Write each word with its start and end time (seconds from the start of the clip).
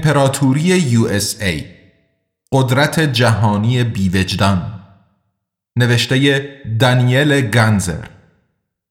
امپراتوری 0.00 0.96
USA 0.96 1.64
قدرت 2.52 3.00
جهانی 3.00 3.84
بیوجدان. 3.84 4.80
نوشته 5.76 6.48
دانیل 6.80 7.40
گنزر 7.40 8.04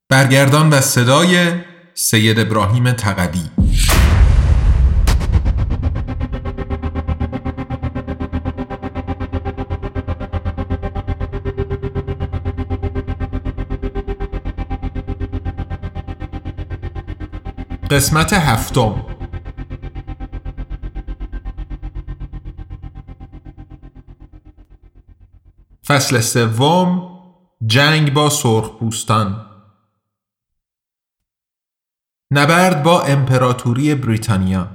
برگردان 0.10 0.70
و 0.70 0.82
صدای 0.82 1.52
سید 1.94 2.40
ابراهیم 2.40 2.92
تقوی 2.92 3.42
قسمت 17.90 18.34
هفتم. 18.34 19.09
فصل 25.90 26.20
سوم 26.20 27.20
جنگ 27.66 28.14
با 28.14 28.30
سرخپوستان 28.30 29.46
نبرد 32.32 32.84
با 32.84 33.02
امپراتوری 33.02 33.96
بریتانیا. 33.96 34.72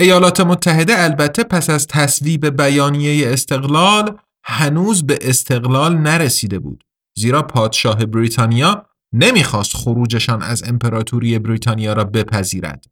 ایالات 0.00 0.40
متحده 0.40 1.02
البته 1.02 1.44
پس 1.44 1.70
از 1.70 1.86
تصویب 1.86 2.62
بیانیه 2.62 3.32
استقلال 3.32 4.18
هنوز 4.44 5.06
به 5.06 5.18
استقلال 5.22 5.98
نرسیده 5.98 6.58
بود. 6.58 6.84
زیرا 7.16 7.42
پادشاه 7.42 8.06
بریتانیا 8.06 8.86
نمی‌خواست 9.12 9.76
خروجشان 9.76 10.42
از 10.42 10.62
امپراتوری 10.68 11.38
بریتانیا 11.38 11.92
را 11.92 12.04
بپذیرد. 12.04 12.86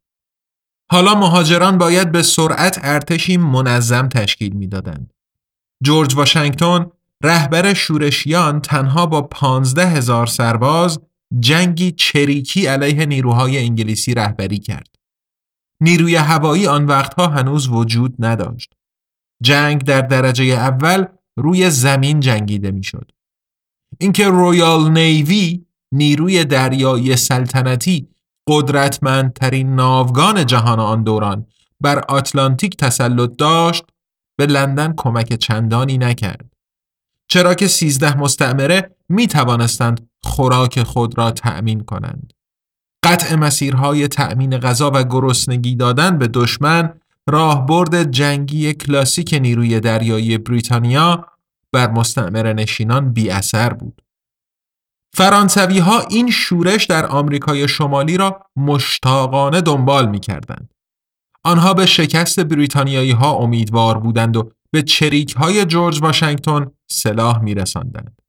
حالا 0.91 1.15
مهاجران 1.15 1.79
باید 1.79 2.13
به 2.13 2.23
سرعت 2.23 2.79
ارتشی 2.83 3.37
منظم 3.37 4.09
تشکیل 4.09 4.53
می‌دادند. 4.53 5.13
جورج 5.83 6.15
واشنگتن 6.15 6.87
رهبر 7.25 7.75
شورشیان 7.75 8.61
تنها 8.61 9.07
با 9.07 9.23
پانزده 9.23 9.87
هزار 9.87 10.27
سرباز 10.27 10.99
جنگی 11.41 11.93
چریکی 11.93 12.67
علیه 12.67 13.07
نیروهای 13.07 13.59
انگلیسی 13.59 14.15
رهبری 14.15 14.59
کرد. 14.59 14.89
نیروی 15.81 16.17
هوایی 16.17 16.67
آن 16.67 16.87
وقتها 16.87 17.27
هنوز 17.27 17.69
وجود 17.69 18.15
نداشت. 18.19 18.73
جنگ 19.43 19.85
در 19.85 20.01
درجه 20.01 20.45
اول 20.45 21.05
روی 21.37 21.71
زمین 21.71 22.21
جنگیده 22.21 22.71
می‌شد. 22.71 23.13
اینکه 23.99 24.29
رویال 24.29 24.91
نیوی 24.91 25.65
نیروی 25.93 26.45
دریایی 26.45 27.17
سلطنتی 27.17 28.09
قدرتمندترین 28.49 29.75
ناوگان 29.75 30.47
جهان 30.47 30.81
آن 30.81 31.03
دوران 31.03 31.47
بر 31.81 31.99
آتلانتیک 31.99 32.77
تسلط 32.77 33.37
داشت 33.37 33.85
به 34.41 34.47
لندن 34.47 34.95
کمک 34.97 35.33
چندانی 35.33 35.99
نکرد. 35.99 36.53
چرا 37.29 37.55
که 37.55 37.69
سیزده 37.69 38.17
مستعمره 38.17 38.97
می 39.09 39.27
توانستند 39.27 40.11
خوراک 40.23 40.83
خود 40.83 41.19
را 41.19 41.31
تأمین 41.31 41.81
کنند. 41.81 42.33
قطع 43.05 43.35
مسیرهای 43.35 44.09
تأمین 44.09 44.59
غذا 44.59 44.91
و 44.95 45.05
گرسنگی 45.05 45.77
دادن 45.77 46.19
به 46.19 46.29
دشمن 46.29 46.95
راهبرد 47.29 48.03
جنگی 48.11 48.73
کلاسیک 48.73 49.35
نیروی 49.35 49.81
دریایی 49.81 50.39
بریتانیا 50.39 51.27
بر 51.73 51.91
مستعمره 51.91 52.53
نشینان 52.53 53.13
بی 53.13 53.31
اثر 53.31 53.73
بود. 53.73 54.03
فرانسوی 55.17 55.79
ها 55.79 56.01
این 56.01 56.31
شورش 56.31 56.85
در 56.85 57.07
آمریکای 57.07 57.69
شمالی 57.69 58.17
را 58.17 58.41
مشتاقانه 58.57 59.61
دنبال 59.61 60.09
می 60.09 60.21
کردند. 60.21 60.71
آنها 61.45 61.75
به 61.75 61.87
شکست 61.87 62.41
بریتانیایی 62.41 63.11
ها 63.11 63.33
امیدوار 63.33 63.99
بودند 63.99 64.37
و 64.37 64.51
به 64.73 64.83
چریک 64.83 65.37
های 65.37 65.65
جورج 65.65 66.03
واشنگتن 66.03 66.67
سلاح 66.91 67.43
می 67.43 67.55
رسندند. 67.55 68.21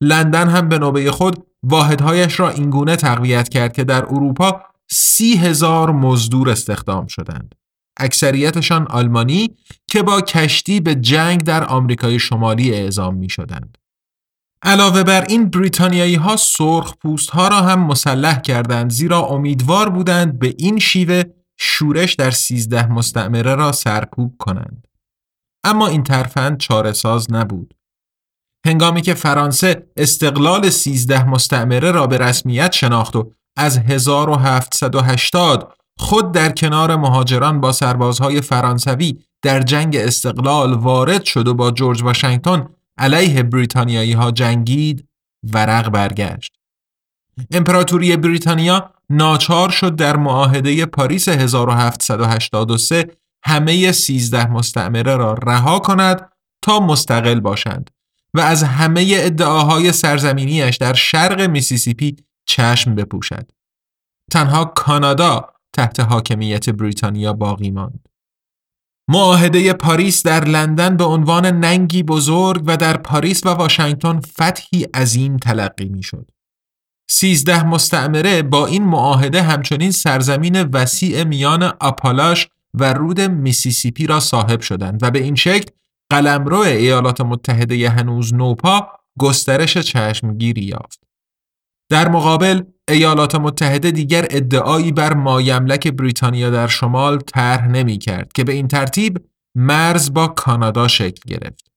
لندن 0.00 0.48
هم 0.48 0.68
به 0.68 0.78
نوبه 0.78 1.10
خود 1.10 1.46
واحدهایش 1.62 2.40
را 2.40 2.50
اینگونه 2.50 2.96
تقویت 2.96 3.48
کرد 3.48 3.72
که 3.72 3.84
در 3.84 4.04
اروپا 4.04 4.62
سی 4.90 5.36
هزار 5.36 5.92
مزدور 5.92 6.50
استخدام 6.50 7.06
شدند. 7.06 7.54
اکثریتشان 7.98 8.86
آلمانی 8.86 9.56
که 9.86 10.02
با 10.02 10.20
کشتی 10.20 10.80
به 10.80 10.94
جنگ 10.94 11.42
در 11.42 11.64
آمریکای 11.64 12.18
شمالی 12.18 12.74
اعزام 12.74 13.14
می 13.14 13.28
شدند. 13.28 13.78
علاوه 14.62 15.02
بر 15.02 15.24
این 15.24 15.50
بریتانیایی 15.50 16.14
ها 16.14 16.36
سرخ 16.36 16.94
پوست 16.96 17.30
ها 17.30 17.48
را 17.48 17.56
هم 17.56 17.86
مسلح 17.86 18.40
کردند 18.40 18.90
زیرا 18.90 19.26
امیدوار 19.26 19.88
بودند 19.88 20.38
به 20.38 20.54
این 20.58 20.78
شیوه 20.78 21.22
شورش 21.60 22.14
در 22.14 22.30
سیزده 22.30 22.92
مستعمره 22.92 23.54
را 23.54 23.72
سرکوب 23.72 24.36
کنند. 24.38 24.86
اما 25.64 25.86
این 25.86 26.02
ترفند 26.02 26.58
چاره 26.58 26.92
ساز 26.92 27.32
نبود. 27.32 27.74
هنگامی 28.66 29.02
که 29.02 29.14
فرانسه 29.14 29.86
استقلال 29.96 30.70
سیزده 30.70 31.24
مستعمره 31.24 31.90
را 31.90 32.06
به 32.06 32.18
رسمیت 32.18 32.72
شناخت 32.72 33.16
و 33.16 33.32
از 33.56 33.78
1780 33.78 35.74
خود 35.98 36.32
در 36.32 36.52
کنار 36.52 36.96
مهاجران 36.96 37.60
با 37.60 37.72
سربازهای 37.72 38.40
فرانسوی 38.40 39.18
در 39.42 39.60
جنگ 39.60 39.96
استقلال 39.96 40.72
وارد 40.72 41.24
شد 41.24 41.48
و 41.48 41.54
با 41.54 41.70
جورج 41.70 42.02
واشنگتن 42.02 42.68
علیه 42.98 43.42
بریتانیایی 43.42 44.12
ها 44.12 44.30
جنگید 44.30 45.08
ورق 45.52 45.88
برگشت. 45.88 46.52
امپراتوری 47.50 48.16
بریتانیا 48.16 48.94
ناچار 49.10 49.70
شد 49.70 49.96
در 49.96 50.16
معاهده 50.16 50.86
پاریس 50.86 51.28
1783 51.28 53.06
همه 53.44 53.92
13 53.92 54.46
مستعمره 54.46 55.16
را 55.16 55.34
رها 55.34 55.78
کند 55.78 56.32
تا 56.62 56.80
مستقل 56.80 57.40
باشند 57.40 57.90
و 58.34 58.40
از 58.40 58.62
همه 58.62 59.06
ادعاهای 59.14 59.92
سرزمینیش 59.92 60.76
در 60.76 60.94
شرق 60.94 61.40
میسیسیپی 61.40 62.16
چشم 62.46 62.94
بپوشد. 62.94 63.52
تنها 64.32 64.64
کانادا 64.64 65.48
تحت 65.72 66.00
حاکمیت 66.00 66.70
بریتانیا 66.70 67.32
باقی 67.32 67.70
ماند. 67.70 68.08
معاهده 69.08 69.72
پاریس 69.72 70.22
در 70.22 70.44
لندن 70.44 70.96
به 70.96 71.04
عنوان 71.04 71.46
ننگی 71.46 72.02
بزرگ 72.02 72.62
و 72.66 72.76
در 72.76 72.96
پاریس 72.96 73.46
و 73.46 73.48
واشنگتن 73.48 74.20
فتحی 74.20 74.82
عظیم 74.82 75.36
تلقی 75.36 75.88
می 75.88 76.02
شد. 76.02 76.30
سیزده 77.12 77.64
مستعمره 77.64 78.42
با 78.42 78.66
این 78.66 78.84
معاهده 78.84 79.42
همچنین 79.42 79.90
سرزمین 79.90 80.62
وسیع 80.62 81.24
میان 81.24 81.62
آپالاش 81.62 82.48
و 82.74 82.92
رود 82.92 83.20
میسیسیپی 83.20 84.06
را 84.06 84.20
صاحب 84.20 84.60
شدند 84.60 85.02
و 85.02 85.10
به 85.10 85.18
این 85.18 85.34
شکل 85.34 85.70
قلمرو 86.10 86.58
ایالات 86.58 87.20
متحده 87.20 87.90
هنوز 87.90 88.34
نوپا 88.34 88.88
گسترش 89.18 89.78
چشمگیری 89.78 90.62
یافت. 90.62 91.00
در 91.90 92.08
مقابل 92.08 92.62
ایالات 92.88 93.34
متحده 93.34 93.90
دیگر 93.90 94.26
ادعایی 94.30 94.92
بر 94.92 95.14
مایملک 95.14 95.88
بریتانیا 95.88 96.50
در 96.50 96.66
شمال 96.66 97.18
طرح 97.18 97.68
نمی 97.68 97.98
کرد 97.98 98.32
که 98.32 98.44
به 98.44 98.52
این 98.52 98.68
ترتیب 98.68 99.18
مرز 99.54 100.12
با 100.12 100.26
کانادا 100.26 100.88
شکل 100.88 101.20
گرفت. 101.26 101.70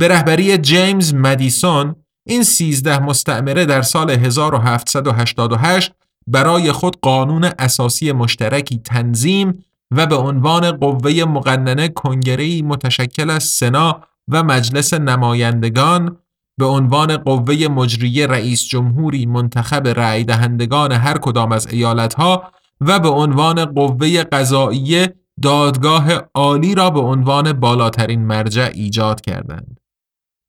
به 0.00 0.08
رهبری 0.08 0.58
جیمز 0.58 1.14
مدیسون 1.14 2.03
این 2.26 2.42
سیزده 2.42 2.98
مستعمره 2.98 3.64
در 3.64 3.82
سال 3.82 4.10
1788 4.10 5.92
برای 6.26 6.72
خود 6.72 7.00
قانون 7.00 7.50
اساسی 7.58 8.12
مشترکی 8.12 8.78
تنظیم 8.78 9.64
و 9.90 10.06
به 10.06 10.16
عنوان 10.16 10.72
قوه 10.72 11.24
مقننه 11.24 11.88
کنگرهی 11.88 12.62
متشکل 12.62 13.30
از 13.30 13.44
سنا 13.44 14.00
و 14.28 14.42
مجلس 14.42 14.94
نمایندگان 14.94 16.16
به 16.58 16.64
عنوان 16.64 17.16
قوه 17.16 17.68
مجریه 17.68 18.26
رئیس 18.26 18.64
جمهوری 18.64 19.26
منتخب 19.26 19.88
رأی 19.88 20.24
دهندگان 20.24 20.92
هر 20.92 21.18
کدام 21.18 21.52
از 21.52 21.66
ایالتها 21.66 22.52
و 22.80 22.98
به 22.98 23.08
عنوان 23.08 23.64
قوه 23.64 24.22
قضاییه 24.22 25.14
دادگاه 25.42 26.12
عالی 26.34 26.74
را 26.74 26.90
به 26.90 27.00
عنوان 27.00 27.52
بالاترین 27.52 28.26
مرجع 28.26 28.70
ایجاد 28.74 29.20
کردند. 29.20 29.80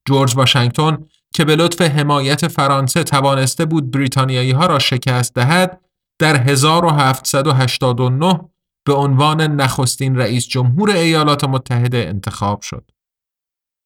جورج 0.07 0.35
واشنگتن 0.35 0.97
که 1.35 1.45
به 1.45 1.55
لطف 1.55 1.81
حمایت 1.81 2.47
فرانسه 2.47 3.03
توانسته 3.03 3.65
بود 3.65 3.91
بریتانیایی 3.91 4.51
ها 4.51 4.65
را 4.65 4.79
شکست 4.79 5.33
دهد 5.33 5.81
در 6.19 6.35
1789 6.35 8.39
به 8.85 8.93
عنوان 8.93 9.41
نخستین 9.41 10.15
رئیس 10.15 10.47
جمهور 10.47 10.89
ایالات 10.89 11.43
متحده 11.43 11.97
انتخاب 11.97 12.61
شد. 12.61 12.91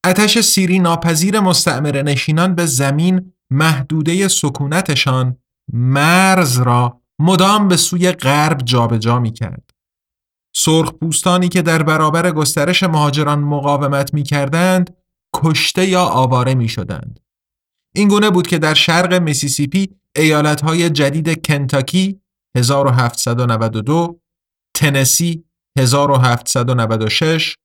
اتش 0.06 0.40
سیری 0.40 0.80
ناپذیر 0.80 1.40
مستعمر 1.40 2.02
نشینان 2.02 2.56
به 2.56 2.66
زمین 2.66 3.34
محدوده 3.52 4.28
سکونتشان 4.28 5.38
مرز 5.74 6.58
را 6.58 7.02
مدام 7.20 7.68
به 7.68 7.78
سوی 7.78 8.12
غرب 8.12 8.62
جابجا 8.62 9.20
می 9.20 9.32
کرد. 9.32 9.70
سرخ 10.56 10.92
پوستانی 10.92 11.50
که 11.50 11.62
در 11.62 11.84
برابر 11.84 12.32
گسترش 12.32 12.84
مهاجران 12.84 13.40
مقاومت 13.40 14.14
می 14.14 14.24
کردند 14.24 14.98
کشته 15.36 15.86
یا 15.86 16.06
آواره 16.06 16.56
می 16.56 16.68
شدند. 16.68 17.20
این 17.96 18.08
گونه 18.08 18.30
بود 18.30 18.48
که 18.48 18.58
در 18.58 18.74
شرق 18.74 19.14
میسیسیپی 19.14 19.88
ایالتهای 20.16 20.90
جدید 20.90 21.48
کنتاکی 21.48 22.22
1792 22.58 24.22
تنسی 24.76 25.46
1796 25.80 27.56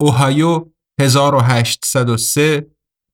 اوهایو 0.00 0.70
1803 1.00 2.66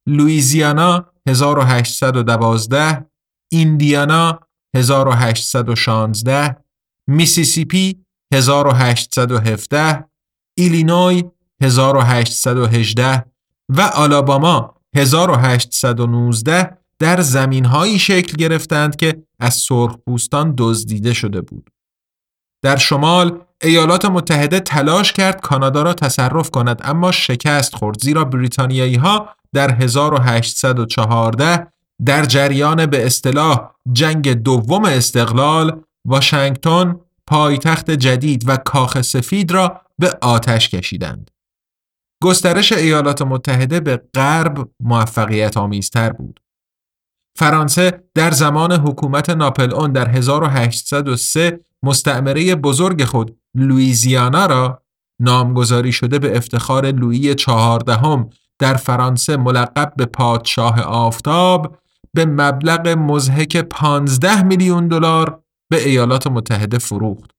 لویزیانا 0.09 1.13
1812 1.29 3.07
ایندیانا 3.53 4.41
1816 4.77 6.57
میسیسیپی 7.09 8.05
1817 8.35 10.05
ایلینوی 10.59 11.25
1818 11.63 13.25
و 13.69 13.81
آلاباما 13.81 14.82
1819 14.97 16.79
در 16.99 17.21
زمینهایی 17.21 17.99
شکل 17.99 18.37
گرفتند 18.37 18.97
که 18.97 19.23
از 19.41 19.55
سرخپوستان 19.55 20.55
دزدیده 20.59 21.13
شده 21.13 21.41
بود. 21.41 21.71
در 22.63 22.77
شمال 22.77 23.39
ایالات 23.63 24.05
متحده 24.05 24.61
تلاش 24.61 25.13
کرد 25.13 25.41
کانادا 25.41 25.83
را 25.83 25.95
تصرف 25.95 26.51
کند 26.51 26.81
اما 26.85 27.13
شکست 27.13 27.75
خورد 27.75 28.01
زیرا 28.01 28.25
بریتانیایی 28.25 28.95
ها 28.95 29.29
در 29.53 29.75
1814 29.75 31.67
در 32.05 32.25
جریان 32.25 32.87
به 32.87 33.07
اصطلاح 33.07 33.71
جنگ 33.93 34.33
دوم 34.33 34.85
استقلال 34.85 35.81
واشنگتن 36.05 36.97
پایتخت 37.27 37.91
جدید 37.91 38.49
و 38.49 38.57
کاخ 38.57 39.01
سفید 39.01 39.53
را 39.53 39.81
به 39.99 40.19
آتش 40.23 40.69
کشیدند. 40.69 41.31
گسترش 42.23 42.73
ایالات 42.73 43.23
متحده 43.23 43.81
به 43.81 44.03
غرب 44.15 44.69
موفقیت 44.81 45.57
آمیزتر 45.57 46.13
بود. 46.13 46.41
فرانسه 47.39 48.05
در 48.15 48.31
زمان 48.31 48.73
حکومت 48.73 49.31
ناپل 49.31 49.75
اون 49.75 49.93
در 49.93 50.09
1803 50.09 51.61
مستعمره 51.83 52.55
بزرگ 52.55 53.05
خود 53.05 53.37
لویزیانا 53.55 54.47
را 54.47 54.83
نامگذاری 55.21 55.93
شده 55.93 56.19
به 56.19 56.37
افتخار 56.37 56.91
لویی 56.91 57.35
چهاردهم 57.35 58.31
در 58.59 58.75
فرانسه 58.75 59.37
ملقب 59.37 59.93
به 59.97 60.07
پادشاه 60.07 60.81
آفتاب 60.81 61.79
به 62.15 62.25
مبلغ 62.27 62.89
مضحک 62.89 63.57
15 63.57 64.43
میلیون 64.43 64.89
دلار 64.89 65.43
به 65.71 65.89
ایالات 65.89 66.27
متحده 66.27 66.79
فروخت 66.79 67.31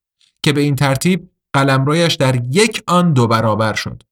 که 0.42 0.52
به 0.52 0.60
این 0.60 0.76
ترتیب 0.76 1.30
قلمرویش 1.52 2.14
در 2.14 2.36
یک 2.50 2.82
آن 2.86 3.12
دو 3.12 3.26
برابر 3.26 3.74
شد. 3.74 4.02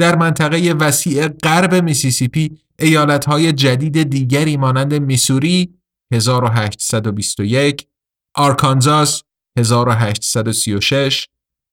در 0.00 0.16
منطقه 0.16 0.72
وسیع 0.72 1.28
غرب 1.28 1.74
میسیسیپی 1.74 2.58
ایالتهای 2.78 3.52
جدید 3.52 4.02
دیگری 4.02 4.56
مانند 4.56 4.94
میسوری 4.94 5.74
1821 6.12 7.86
آرکانزاس 8.34 9.22
1836 9.58 11.28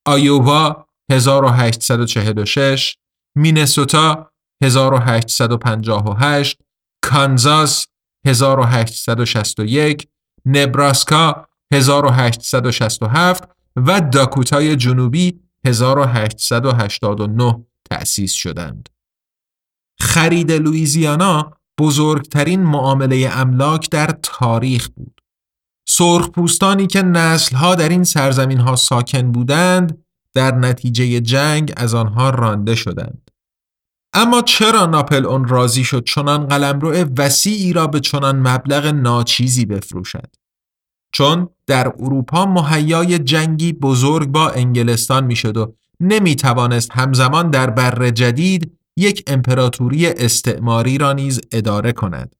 آیووا 0.05 0.87
1846 1.11 2.97
مینسوتا 3.35 4.31
1858 4.63 6.61
کانزاس 7.01 7.87
1861 8.25 10.07
نبراسکا 10.45 11.47
1867 11.73 13.43
و 13.75 14.01
داکوتای 14.01 14.75
جنوبی 14.75 15.39
1889 15.65 17.65
تأسیس 17.89 18.33
شدند. 18.33 18.89
خرید 19.99 20.51
لویزیانا 20.51 21.53
بزرگترین 21.79 22.63
معامله 22.63 23.29
املاک 23.31 23.89
در 23.89 24.17
تاریخ 24.23 24.89
بود. 24.95 25.21
سرخپوستانی 25.87 26.87
که 26.87 27.01
نسلها 27.01 27.75
در 27.75 27.89
این 27.89 28.03
سرزمین 28.03 28.59
ها 28.59 28.75
ساکن 28.75 29.31
بودند 29.31 30.03
در 30.33 30.55
نتیجه 30.55 31.19
جنگ 31.19 31.73
از 31.77 31.93
آنها 31.93 32.29
رانده 32.29 32.75
شدند. 32.75 33.31
اما 34.13 34.41
چرا 34.41 34.85
ناپل 34.85 35.25
اون 35.25 35.47
راضی 35.47 35.83
شد 35.83 36.03
چنان 36.03 36.47
قلمرو 36.47 36.91
وسیعی 37.17 37.73
را 37.73 37.87
به 37.87 37.99
چنان 37.99 38.47
مبلغ 38.47 38.85
ناچیزی 38.85 39.65
بفروشد؟ 39.65 40.35
چون 41.11 41.49
در 41.67 41.87
اروپا 41.87 42.45
مهیای 42.45 43.19
جنگی 43.19 43.73
بزرگ 43.73 44.27
با 44.27 44.49
انگلستان 44.49 45.25
می‌شد 45.25 45.57
و 45.57 45.75
نمی 46.01 46.35
توانست 46.35 46.91
همزمان 46.91 47.49
در 47.49 47.69
بر 47.69 48.09
جدید 48.09 48.77
یک 48.97 49.23
امپراتوری 49.27 50.07
استعماری 50.07 50.97
را 50.97 51.13
نیز 51.13 51.41
اداره 51.51 51.91
کند. 51.91 52.35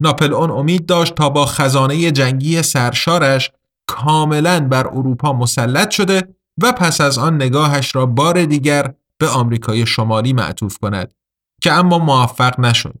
ناپلئون 0.00 0.50
امید 0.50 0.86
داشت 0.86 1.14
تا 1.14 1.28
با 1.30 1.46
خزانه 1.46 2.10
جنگی 2.10 2.62
سرشارش 2.62 3.50
کاملا 3.86 4.60
بر 4.60 4.86
اروپا 4.86 5.32
مسلط 5.32 5.90
شده 5.90 6.34
و 6.62 6.72
پس 6.72 7.00
از 7.00 7.18
آن 7.18 7.34
نگاهش 7.34 7.96
را 7.96 8.06
بار 8.06 8.44
دیگر 8.44 8.94
به 9.18 9.28
آمریکای 9.28 9.86
شمالی 9.86 10.32
معطوف 10.32 10.78
کند 10.78 11.14
که 11.62 11.72
اما 11.72 11.98
موفق 11.98 12.60
نشد. 12.60 12.94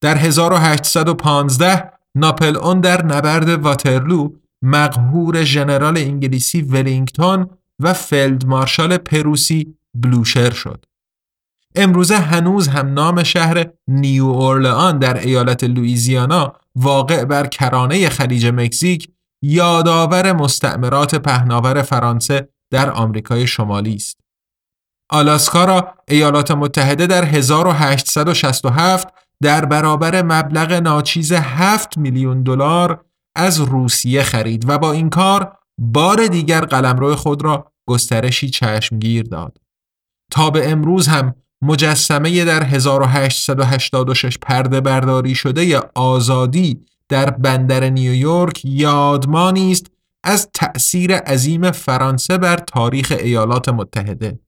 در 0.00 0.18
1815 0.18 1.92
ناپلئون 2.14 2.80
در 2.80 3.04
نبرد 3.04 3.48
واترلو 3.48 4.30
مقهور 4.62 5.44
ژنرال 5.44 5.98
انگلیسی 5.98 6.62
ولینگتون 6.62 7.50
و 7.80 7.92
فیلد 7.92 8.46
مارشال 8.46 8.96
پروسی 8.96 9.76
بلوشر 9.94 10.50
شد. 10.50 10.84
امروزه 11.76 12.16
هنوز 12.16 12.68
هم 12.68 12.92
نام 12.92 13.22
شهر 13.22 13.66
نیو 13.88 14.24
اورلئان 14.24 14.98
در 14.98 15.18
ایالت 15.18 15.64
لوئیزیانا 15.64 16.52
واقع 16.76 17.24
بر 17.24 17.46
کرانه 17.46 18.08
خلیج 18.08 18.46
مکزیک 18.46 19.08
یادآور 19.42 20.32
مستعمرات 20.32 21.14
پهناور 21.14 21.82
فرانسه 21.82 22.48
در 22.70 22.90
آمریکای 22.90 23.46
شمالی 23.46 23.94
است. 23.94 24.20
آلاسکا 25.10 25.64
را 25.64 25.94
ایالات 26.08 26.50
متحده 26.50 27.06
در 27.06 27.24
1867 27.24 29.08
در 29.42 29.64
برابر 29.64 30.22
مبلغ 30.22 30.72
ناچیز 30.72 31.32
7 31.32 31.98
میلیون 31.98 32.42
دلار 32.42 33.04
از 33.36 33.60
روسیه 33.60 34.22
خرید 34.22 34.68
و 34.68 34.78
با 34.78 34.92
این 34.92 35.10
کار 35.10 35.58
بار 35.78 36.26
دیگر 36.26 36.60
قلمرو 36.60 37.16
خود 37.16 37.44
را 37.44 37.72
گسترشی 37.86 38.50
چشمگیر 38.50 39.22
داد. 39.22 39.58
تا 40.30 40.50
به 40.50 40.70
امروز 40.70 41.08
هم 41.08 41.34
مجسمه 41.62 42.44
در 42.44 42.62
1886 42.62 44.38
پرده 44.38 44.80
برداری 44.80 45.34
شده 45.34 45.80
آزادی 45.94 46.80
در 47.08 47.30
بندر 47.30 47.90
نیویورک 47.90 48.64
یادمانی 48.64 49.72
است 49.72 49.86
از 50.24 50.48
تأثیر 50.54 51.16
عظیم 51.16 51.70
فرانسه 51.70 52.38
بر 52.38 52.56
تاریخ 52.56 53.12
ایالات 53.20 53.68
متحده. 53.68 54.38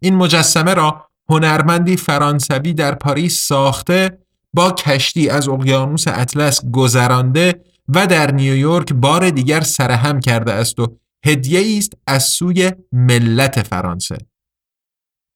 این 0.00 0.14
مجسمه 0.14 0.74
را 0.74 1.06
هنرمندی 1.28 1.96
فرانسوی 1.96 2.74
در 2.74 2.94
پاریس 2.94 3.46
ساخته 3.46 4.18
با 4.54 4.70
کشتی 4.70 5.28
از 5.28 5.48
اقیانوس 5.48 6.04
اطلس 6.08 6.60
گذرانده 6.72 7.64
و 7.88 8.06
در 8.06 8.30
نیویورک 8.30 8.92
بار 8.92 9.30
دیگر 9.30 9.60
سرهم 9.60 10.20
کرده 10.20 10.52
است 10.52 10.78
و 10.78 10.96
هدیه 11.26 11.78
است 11.78 11.92
از 12.06 12.24
سوی 12.24 12.72
ملت 12.92 13.62
فرانسه. 13.62 14.18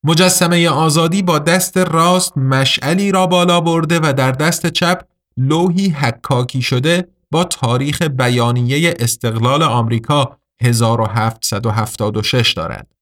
مجسمه 0.05 0.69
آزادی 0.69 1.23
با 1.23 1.39
دست 1.39 1.77
راست 1.77 2.39
مشعلی 2.39 3.13
را 3.13 3.27
بالا 3.27 3.61
برده 3.61 4.01
و 4.03 4.13
در 4.13 4.33
دست 4.33 4.67
چپ 4.67 5.03
لوحی 5.37 5.89
حکاکی 5.89 6.63
شده 6.63 7.09
با 7.31 7.45
تاریخ 7.45 8.03
بیانیه 8.03 8.95
استقلال 8.99 9.63
آمریکا 9.63 10.39
1776 10.63 12.53
دارد. 12.53 12.95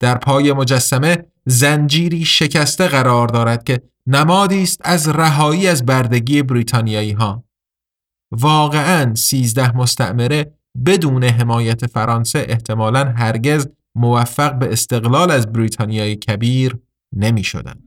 در 0.00 0.14
پای 0.18 0.52
مجسمه 0.52 1.24
زنجیری 1.46 2.24
شکسته 2.24 2.88
قرار 2.88 3.28
دارد 3.28 3.64
که 3.64 3.82
نمادی 4.06 4.62
است 4.62 4.80
از 4.84 5.08
رهایی 5.08 5.68
از 5.68 5.86
بردگی 5.86 6.42
بریتانیایی 6.42 7.12
ها. 7.12 7.45
واقعا 8.30 9.14
سیزده 9.14 9.76
مستعمره 9.76 10.54
بدون 10.86 11.24
حمایت 11.24 11.86
فرانسه 11.86 12.46
احتمالا 12.48 13.04
هرگز 13.04 13.68
موفق 13.94 14.58
به 14.58 14.72
استقلال 14.72 15.30
از 15.30 15.52
بریتانیای 15.52 16.16
کبیر 16.16 16.78
نمی 17.12 17.44
شدند. 17.44 17.85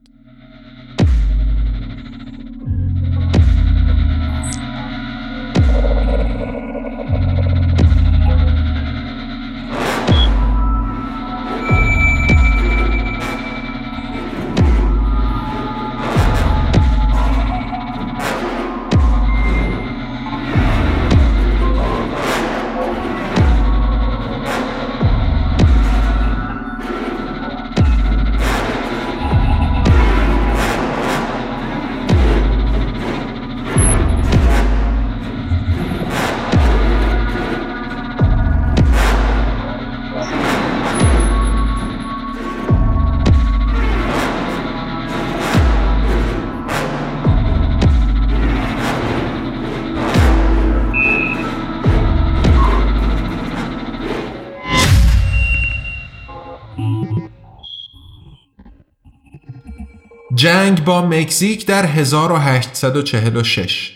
جنگ 60.40 60.84
با 60.84 61.02
مکزیک 61.02 61.66
در 61.66 61.86
1846 61.86 63.92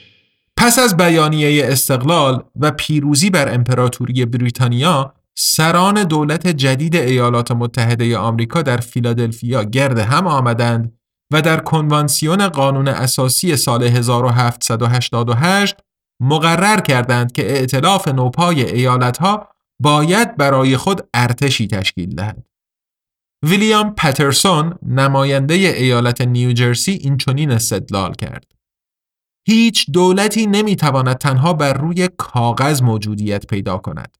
پس 0.56 0.78
از 0.78 0.96
بیانیه 0.96 1.66
استقلال 1.66 2.42
و 2.60 2.70
پیروزی 2.70 3.30
بر 3.30 3.54
امپراتوری 3.54 4.24
بریتانیا 4.24 5.14
سران 5.34 6.04
دولت 6.04 6.46
جدید 6.46 6.96
ایالات 6.96 7.50
متحده 7.50 8.18
آمریکا 8.18 8.62
در 8.62 8.76
فیلادلفیا 8.76 9.64
گرد 9.64 9.98
هم 9.98 10.26
آمدند 10.26 10.92
و 11.32 11.42
در 11.42 11.60
کنوانسیون 11.60 12.48
قانون 12.48 12.88
اساسی 12.88 13.56
سال 13.56 13.82
1788 13.82 15.76
مقرر 16.20 16.80
کردند 16.80 17.32
که 17.32 17.52
ائتلاف 17.52 18.08
نوپای 18.08 18.64
ایالتها 18.64 19.48
باید 19.80 20.36
برای 20.36 20.76
خود 20.76 21.00
ارتشی 21.14 21.66
تشکیل 21.66 22.14
دهد. 22.14 22.53
ویلیام 23.44 23.94
پترسون 23.94 24.78
نماینده 24.82 25.54
ایالت 25.54 26.20
نیوجرسی 26.20 26.92
این 26.92 27.16
چنین 27.16 27.50
استدلال 27.50 28.14
کرد. 28.14 28.52
هیچ 29.48 29.90
دولتی 29.92 30.46
نمی‌تواند 30.46 31.16
تنها 31.16 31.52
بر 31.52 31.72
روی 31.72 32.08
کاغذ 32.08 32.82
موجودیت 32.82 33.46
پیدا 33.46 33.78
کند. 33.78 34.16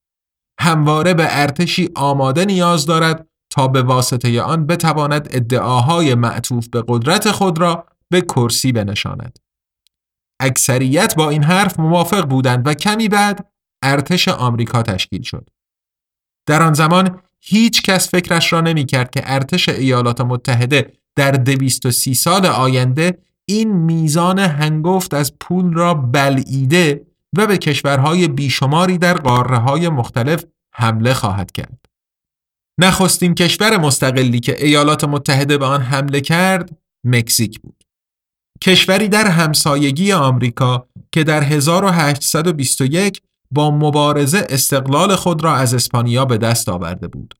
همواره 0.61 1.15
به 1.15 1.27
ارتشی 1.31 1.89
آماده 1.95 2.45
نیاز 2.45 2.87
دارد 2.87 3.29
تا 3.51 3.69
به 3.69 3.83
واسطه 3.83 4.43
آن 4.43 4.67
بتواند 4.67 5.29
ادعاهای 5.31 6.15
معطوف 6.15 6.69
به 6.69 6.85
قدرت 6.89 7.31
خود 7.31 7.59
را 7.59 7.87
به 8.11 8.21
کرسی 8.21 8.73
بنشاند. 8.73 9.39
اکثریت 10.41 11.15
با 11.17 11.31
این 11.31 11.43
حرف 11.43 11.81
موافق 11.81 12.29
بودند 12.29 12.67
و 12.67 12.75
کمی 12.75 13.09
بعد 13.09 13.53
ارتش 13.83 14.29
آمریکا 14.29 14.83
تشکیل 14.83 15.23
شد. 15.23 15.51
در 16.47 16.63
آن 16.63 16.73
زمان 16.73 17.21
هیچ 17.47 17.83
کس 17.83 18.09
فکرش 18.09 18.53
را 18.53 18.61
نمی 18.61 18.87
کرد 18.87 19.11
که 19.11 19.23
ارتش 19.25 19.69
ایالات 19.69 20.21
متحده 20.21 20.93
در 21.17 21.31
230 21.31 22.15
سال 22.15 22.47
آینده 22.47 23.19
این 23.45 23.73
میزان 23.73 24.39
هنگفت 24.39 25.15
از 25.15 25.39
پول 25.39 25.73
را 25.73 25.95
بلعیده 25.95 27.07
و 27.37 27.47
به 27.47 27.59
کشورهای 27.59 28.29
بیشماری 28.29 28.99
در 28.99 29.15
قاره 29.15 29.57
های 29.57 29.89
مختلف 29.89 30.45
حمله 30.75 31.15
خواهد 31.15 31.53
کرد. 31.53 31.87
نخستین 32.81 33.35
کشور 33.35 33.77
مستقلی 33.77 34.41
که 34.41 34.65
ایالات 34.65 35.05
متحده 35.05 35.59
به 35.59 35.67
آن 35.67 35.83
حمله 35.83 36.21
کرد 36.21 36.77
مکزیک 37.05 37.61
بود. 37.61 37.85
کشوری 38.63 39.09
در 39.09 39.29
همسایگی 39.29 40.13
آمریکا 40.13 40.89
که 41.13 41.25
در 41.25 41.43
1821 41.43 43.23
با 43.51 43.71
مبارزه 43.71 44.47
استقلال 44.49 45.17
خود 45.17 45.45
را 45.45 45.55
از 45.55 45.75
اسپانیا 45.75 46.25
به 46.25 46.39
دست 46.39 46.69
آورده 46.69 47.09
بود. 47.09 47.35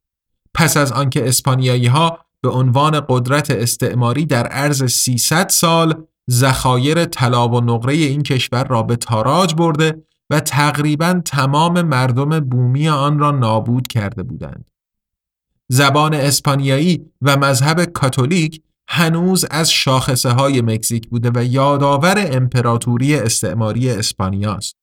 پس 0.55 0.77
از 0.77 0.93
آنکه 0.93 1.29
اسپانیایی 1.29 1.87
ها 1.87 2.19
به 2.41 2.49
عنوان 2.49 3.01
قدرت 3.09 3.51
استعماری 3.51 4.27
در 4.27 4.47
عرض 4.47 4.85
300 4.85 5.49
سال 5.49 6.05
ذخایر 6.31 7.05
طلا 7.05 7.49
و 7.49 7.61
نقره 7.61 7.95
این 7.95 8.23
کشور 8.23 8.65
را 8.65 8.83
به 8.83 8.97
تاراج 8.97 9.55
برده 9.55 10.05
و 10.31 10.41
تقریبا 10.41 11.21
تمام 11.25 11.83
مردم 11.83 12.41
بومی 12.41 12.89
آن 12.89 13.19
را 13.19 13.31
نابود 13.31 13.87
کرده 13.87 14.23
بودند. 14.23 14.71
زبان 15.69 16.15
اسپانیایی 16.15 17.07
و 17.23 17.37
مذهب 17.37 17.85
کاتولیک 17.85 18.63
هنوز 18.89 19.45
از 19.51 19.71
شاخصه 19.71 20.31
های 20.31 20.63
مکزیک 20.63 21.09
بوده 21.09 21.31
و 21.35 21.45
یادآور 21.45 22.15
امپراتوری 22.33 23.15
استعماری 23.15 23.91
اسپانیاست. 23.91 24.77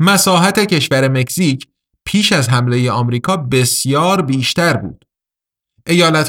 مساحت 0.00 0.58
کشور 0.58 1.08
مکزیک 1.08 1.68
پیش 2.04 2.32
از 2.32 2.48
حمله 2.48 2.90
آمریکا 2.90 3.36
بسیار 3.36 4.22
بیشتر 4.22 4.76
بود. 4.76 5.04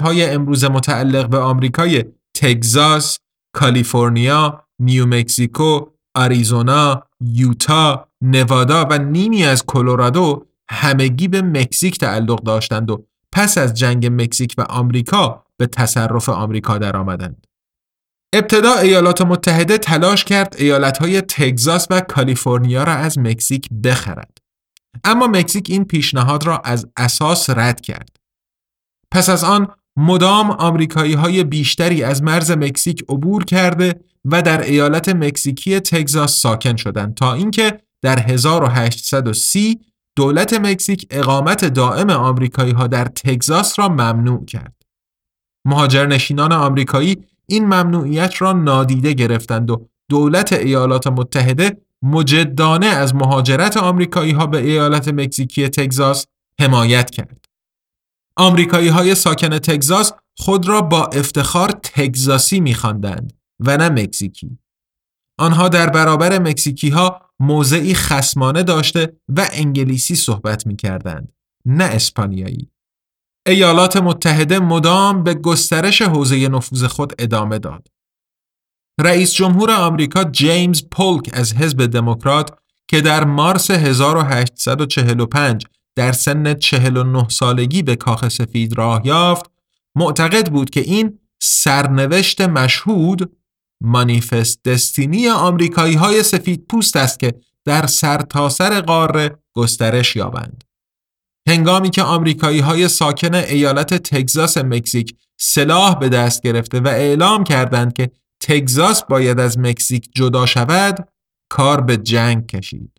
های 0.02 0.26
امروز 0.30 0.66
متعلق 0.66 1.30
به 1.30 1.38
آمریکای 1.38 2.06
تگزاس، 2.34 3.18
کالیفرنیا، 3.56 4.64
نیومکزیکو، 4.80 5.86
آریزونا، 6.16 7.04
یوتا، 7.22 8.08
نوادا 8.22 8.86
و 8.86 8.98
نیمی 8.98 9.44
از 9.44 9.66
کلرادو 9.66 10.46
همگی 10.70 11.28
به 11.28 11.42
مکزیک 11.42 11.98
تعلق 11.98 12.44
داشتند 12.44 12.92
و 12.92 13.06
پس 13.32 13.58
از 13.58 13.74
جنگ 13.74 14.08
مکزیک 14.22 14.56
و 14.58 14.62
آمریکا 14.62 15.44
به 15.58 15.68
تصرف 15.68 16.30
آمریکا 16.30 16.78
درآمدند. 16.78 17.48
ابتدا 18.34 18.74
ایالات 18.74 19.22
متحده 19.22 19.78
تلاش 19.78 20.24
کرد 20.24 20.56
ایالتهای 20.58 21.22
تگزاس 21.22 21.88
و 21.90 22.02
کالیفرنیا 22.02 22.84
را 22.84 22.94
از 22.94 23.20
مکزیک 23.20 23.70
بخرد. 23.84 24.38
اما 25.04 25.28
مکزیک 25.28 25.70
این 25.70 25.86
پیشنهاد 25.86 26.46
را 26.46 26.58
از 26.58 26.88
اساس 26.98 27.50
رد 27.50 27.82
کرد. 27.82 28.10
پس 29.12 29.30
از 29.30 29.44
آن 29.44 29.68
مدام 29.98 30.52
آمریکایی 30.52 31.14
های 31.14 31.44
بیشتری 31.44 32.04
از 32.04 32.24
مرز 32.24 32.52
مکزیک 32.52 33.04
عبور 33.10 33.46
کرده 33.46 34.00
و 34.26 34.42
در 34.42 34.62
ایالت 34.62 35.10
مکزیکی 35.10 35.80
تگزاس 35.80 36.42
ساکن 36.42 36.76
شدند 36.76 37.16
تا 37.16 37.34
اینکه 37.34 37.80
در 38.02 38.20
1830 38.20 39.80
دولت 40.16 40.54
مکزیک 40.54 41.08
اقامت 41.12 41.66
دائم 41.66 42.10
آمریکایی 42.10 42.72
ها 42.72 42.88
در 42.88 43.06
تگزاس 43.06 43.80
را 43.80 43.90
ممنوع 43.90 44.46
کرد. 44.46 44.76
مهاجرنشینان 45.66 46.52
آمریکایی 46.52 47.18
این 47.50 47.66
ممنوعیت 47.66 48.42
را 48.42 48.54
نادیده 48.54 49.14
گرفتند 49.14 49.72
و 49.72 49.88
دولت 50.10 50.54
ایالات 50.54 51.08
متحده 51.08 51.82
مجدانه 52.02 52.86
از 52.86 53.16
مهاجرت 53.16 53.78
آمریکایی 53.78 54.32
ها 54.32 54.46
به 54.46 54.58
ایالت 54.58 55.08
مکزیکی 55.08 55.70
تگزاس 55.70 56.26
حمایت 56.60 57.10
کرد. 57.10 57.46
آمریکایی 58.36 58.88
های 58.88 59.16
ساکن 59.16 59.60
تگزاس 59.60 60.14
خود 60.38 60.68
را 60.68 60.82
با 60.82 61.06
افتخار 61.06 61.70
تگزاسی 61.70 62.60
می‌خواندند 62.60 63.34
و 63.60 63.78
نه 63.78 63.90
مکزیکی. 63.90 64.60
آنها 65.38 65.70
در 65.70 65.90
برابر 65.90 66.40
مکزیکی 66.40 66.90
ها 66.90 67.22
موضعی 67.40 67.94
خسمانه 67.94 68.64
داشته 68.64 69.14
و 69.30 69.48
انگلیسی 69.54 70.16
صحبت 70.16 70.68
می 70.68 70.76
کردند 70.76 71.34
نه 71.66 71.84
اسپانیایی. 71.84 72.72
ایالات 73.50 73.98
متحده 73.98 74.60
مدام 74.60 75.24
به 75.24 75.34
گسترش 75.34 76.02
حوزه 76.02 76.48
نفوذ 76.48 76.84
خود 76.84 77.14
ادامه 77.20 77.60
داد. 77.60 77.88
رئیس 79.00 79.34
جمهور 79.34 79.72
آمریکا 79.72 80.24
جیمز 80.24 80.84
پولک 80.92 81.30
از 81.34 81.54
حزب 81.54 81.86
دموکرات 81.86 82.58
که 82.88 83.02
در 83.02 83.24
مارس 83.24 83.72
1845 83.72 85.66
در 85.96 86.12
سن 86.12 86.54
49 86.54 87.30
سالگی 87.30 87.82
به 87.82 87.96
کاخ 87.96 88.28
سفید 88.28 88.78
راه 88.78 89.02
یافت 89.06 89.52
معتقد 89.96 90.50
بود 90.52 90.70
که 90.70 90.80
این 90.80 91.20
سرنوشت 91.42 92.42
مشهود 92.42 93.38
مانیفست 93.82 94.64
دستینی 94.64 95.30
آمریکایی 95.30 95.96
های 95.96 96.24
سفید 96.24 96.66
پوست 96.70 96.96
است 96.96 97.20
که 97.20 97.34
در 97.66 97.88
سرتاسر 97.88 98.70
سر 98.70 98.82
قاره 98.82 99.38
گسترش 99.54 100.16
یابند. 100.16 100.69
هنگامی 101.50 101.90
که 101.90 102.04
آمریکایی 102.04 102.60
های 102.60 102.88
ساکن 102.88 103.36
ایالت 103.36 103.94
تگزاس 103.94 104.58
مکزیک 104.58 105.16
سلاح 105.38 106.00
به 106.00 106.10
دست 106.10 106.42
گرفته 106.42 106.80
و 106.80 106.88
اعلام 106.88 107.44
کردند 107.44 107.94
که 107.94 108.12
تگزاس 108.40 109.04
باید 109.04 109.40
از 109.40 109.60
مکزیک 109.60 110.10
جدا 110.16 110.46
شود 110.46 111.10
کار 111.50 111.82
به 111.82 111.98
جنگ 111.98 112.48
کشید. 112.48 112.92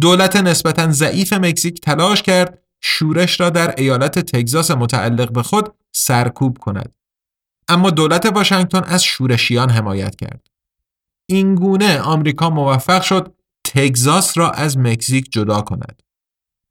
دولت 0.00 0.36
نسبتا 0.36 0.92
ضعیف 0.92 1.32
مکزیک 1.32 1.80
تلاش 1.80 2.22
کرد 2.22 2.62
شورش 2.80 3.40
را 3.40 3.50
در 3.50 3.74
ایالت 3.78 4.18
تگزاس 4.18 4.70
متعلق 4.70 5.32
به 5.32 5.42
خود 5.42 5.74
سرکوب 5.92 6.58
کند. 6.58 6.94
اما 7.68 7.90
دولت 7.90 8.26
واشنگتن 8.26 8.84
از 8.84 9.04
شورشیان 9.04 9.70
حمایت 9.70 10.16
کرد. 10.16 10.46
این 11.28 11.54
گونه 11.54 12.00
آمریکا 12.00 12.50
موفق 12.50 13.02
شد 13.02 13.34
تگزاس 13.64 14.38
را 14.38 14.50
از 14.50 14.78
مکزیک 14.78 15.32
جدا 15.32 15.60
کند. 15.60 16.05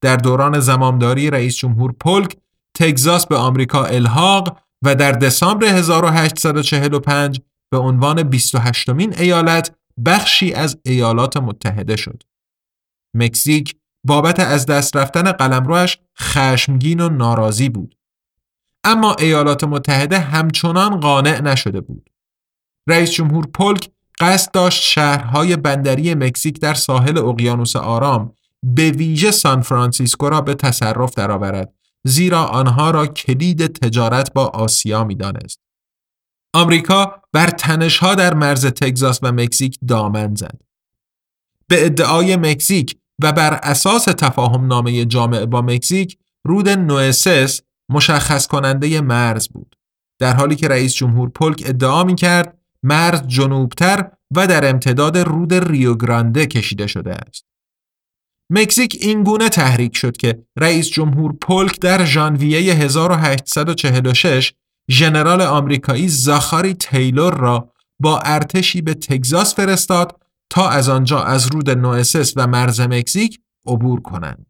در 0.06 0.16
دوران 0.16 0.60
زمامداری 0.60 1.30
رئیس 1.30 1.56
جمهور 1.56 1.92
پولک 1.92 2.38
تگزاس 2.78 3.28
به 3.28 3.36
آمریکا 3.36 3.86
الحاق 3.86 4.58
و 4.84 4.96
در 4.96 5.12
دسامبر 5.12 5.68
1845 5.68 7.42
به 7.72 7.78
عنوان 7.78 8.24
28 8.24 8.90
مین 8.90 9.18
ایالت 9.18 9.76
بخشی 10.06 10.54
از 10.54 10.78
ایالات 10.84 11.38
متحده 11.38 11.96
شد. 11.96 12.24
مکزیک 13.14 13.76
بابت 14.04 14.40
از 14.40 14.66
دست 14.66 14.98
رفتن 14.98 15.32
قلمروش 15.32 15.98
خشمگین 16.20 17.00
و 17.00 17.10
ناراضی 17.10 17.70
بود. 17.70 17.96
اما 18.84 19.16
ایالات 19.20 19.64
متحده 19.64 20.20
همچنان 20.20 21.00
قانع 21.00 21.42
نشده 21.42 21.82
بود. 21.82 22.10
رئیس 22.88 23.12
جمهور 23.12 23.48
پولک 23.48 23.90
قصد 24.20 24.52
داشت 24.52 24.84
شهرهای 24.84 25.56
بندری 25.56 26.16
مکزیک 26.16 26.60
در 26.60 26.74
ساحل 26.74 27.18
اقیانوس 27.18 27.76
آرام 27.76 28.36
به 28.64 28.92
ویژه 28.92 29.32
سان 29.32 29.62
فرانسیسکو 29.62 30.30
را 30.30 30.42
به 30.42 30.54
تصرف 30.54 31.14
درآورد 31.14 31.74
زیرا 32.04 32.46
آنها 32.46 32.92
را 32.92 33.08
کلید 33.08 33.68
تجارت 33.68 34.34
با 34.34 34.46
آسیا 34.46 35.04
می‌دانست. 35.04 35.60
آمریکا 36.54 37.22
بر 37.34 37.48
تنشها 37.48 38.16
در 38.16 38.34
مرز 38.34 38.66
تگزاس 38.66 39.20
و 39.24 39.32
مکزیک 39.32 39.80
دامن 39.88 40.36
زد. 40.36 40.62
به 41.68 41.86
ادعای 41.86 42.36
مکزیک 42.36 42.96
و 43.24 43.32
بر 43.32 43.54
اساس 43.54 44.06
تفاهم 44.06 44.68
نامه 44.68 45.06
جامعه 45.06 45.46
با 45.46 45.62
مکزیک 45.62 46.18
رود 46.46 46.70
نوئسس 46.70 47.62
مشخص 47.90 48.48
کننده 48.48 49.02
مرز 49.02 49.48
بود. 49.48 49.76
در 50.20 50.36
حالی 50.36 50.56
که 50.56 50.68
رئیس 50.68 50.94
جمهور 50.94 51.30
پلک 51.30 51.64
ادعا 51.66 52.04
می 52.04 52.16
کرد 52.16 52.58
مرز 52.84 53.22
جنوبتر 53.28 54.12
و 54.36 54.48
در 54.48 54.70
امتداد 54.70 55.18
رود 55.18 55.54
ریوگرانده 55.54 56.46
کشیده 56.46 56.88
شده 56.88 57.14
است. 57.14 57.46
مکزیک 58.50 58.98
این 59.02 59.24
گونه 59.24 59.50
تحریک 59.50 59.98
شد 59.98 60.18
که 60.18 60.44
رئیس 60.58 60.90
جمهور 60.90 61.34
پلک 61.42 61.80
در 61.80 62.06
ژانویه 62.06 62.74
1846 62.74 64.54
ژنرال 64.92 65.42
آمریکایی 65.42 66.08
زاخاری 66.08 66.74
تیلور 66.74 67.34
را 67.38 67.72
با 68.00 68.20
ارتشی 68.20 68.82
به 68.82 68.94
تگزاس 68.94 69.56
فرستاد 69.56 70.22
تا 70.50 70.70
از 70.70 70.90
آنجا 70.90 71.24
از 71.24 71.48
رود 71.48 71.70
نوئسس 71.70 72.34
و 72.36 72.48
مرز 72.48 72.82
مکزیک 72.82 73.40
عبور 73.68 74.02
کنند. 74.02 74.46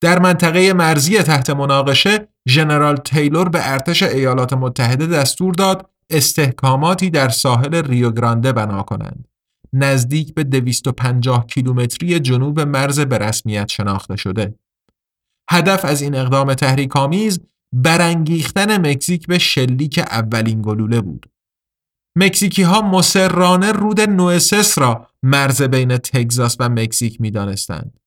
در 0.00 0.18
منطقه 0.18 0.72
مرزی 0.72 1.22
تحت 1.22 1.50
مناقشه 1.50 2.28
ژنرال 2.48 2.96
تیلور 2.96 3.48
به 3.48 3.72
ارتش 3.72 4.02
ایالات 4.02 4.52
متحده 4.52 5.06
دستور 5.06 5.54
داد 5.54 5.90
استحکاماتی 6.10 7.10
در 7.10 7.28
ساحل 7.28 7.74
ریوگرانده 7.74 8.52
بنا 8.52 8.82
کنند. 8.82 9.28
نزدیک 9.76 10.34
به 10.34 10.44
250 10.44 11.46
کیلومتری 11.46 12.20
جنوب 12.20 12.60
مرز 12.60 13.00
به 13.00 13.18
رسمیت 13.18 13.68
شناخته 13.68 14.16
شده. 14.16 14.54
هدف 15.50 15.84
از 15.84 16.02
این 16.02 16.14
اقدام 16.14 16.54
تحریک‌آمیز 16.54 17.40
برانگیختن 17.72 18.90
مکزیک 18.90 19.26
به 19.26 19.38
شلیک 19.38 19.98
اولین 19.98 20.62
گلوله 20.62 21.00
بود. 21.00 21.26
مکزیکی 22.18 22.62
ها 22.62 22.82
مسررانه 22.82 23.72
رود 23.72 24.00
نوئسس 24.00 24.78
را 24.78 25.06
مرز 25.22 25.62
بین 25.62 25.96
تگزاس 25.96 26.56
و 26.60 26.68
مکزیک 26.68 27.20
می 27.20 27.30
دانستند. 27.30 28.00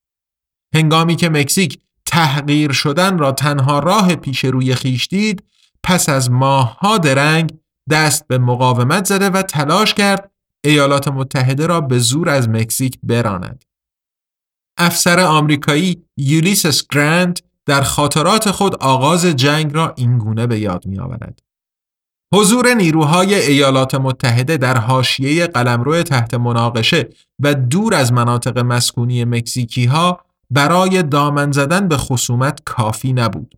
هنگامی 0.76 1.16
که 1.16 1.30
مکزیک 1.30 1.82
تحقیر 2.06 2.72
شدن 2.72 3.18
را 3.18 3.32
تنها 3.32 3.80
راه 3.80 4.16
پیش 4.16 4.46
روی 4.46 4.76
خیش 4.76 5.08
دید 5.08 5.44
پس 5.84 6.10
از 6.10 6.32
ماهها 6.32 6.98
درنگ 6.98 7.54
دست 7.90 8.28
به 8.28 8.38
مقاومت 8.38 9.06
زده 9.06 9.30
و 9.30 9.42
تلاش 9.42 9.94
کرد 9.94 10.32
ایالات 10.66 11.08
متحده 11.08 11.68
را 11.68 11.82
به 11.82 12.00
زور 12.00 12.30
از 12.30 12.50
مکزیک 12.50 13.00
براند. 13.04 13.64
افسر 14.78 15.20
آمریکایی 15.20 16.04
یولیسس 16.18 16.88
گرانت 16.88 17.42
در 17.66 17.82
خاطرات 17.82 18.52
خود 18.52 18.76
آغاز 18.76 19.26
جنگ 19.26 19.74
را 19.74 19.94
اینگونه 19.98 20.48
به 20.48 20.60
یاد 20.60 20.86
می 20.86 21.00
آورد. 21.00 21.40
حضور 22.34 22.74
نیروهای 22.74 23.36
ایالات 23.36 23.96
متحده 23.96 24.58
در 24.58 24.78
حاشیه 24.78 25.48
قلمرو 25.48 26.04
تحت 26.04 26.34
مناقشه 26.34 27.10
و 27.40 27.54
دور 27.56 27.96
از 27.96 28.14
مناطق 28.14 28.58
مسکونی 28.58 29.26
مکزیکی 29.26 29.86
ها 29.86 30.26
برای 30.52 31.04
دامن 31.04 31.52
زدن 31.52 31.88
به 31.88 31.98
خصومت 31.98 32.62
کافی 32.66 33.14
نبود. 33.14 33.56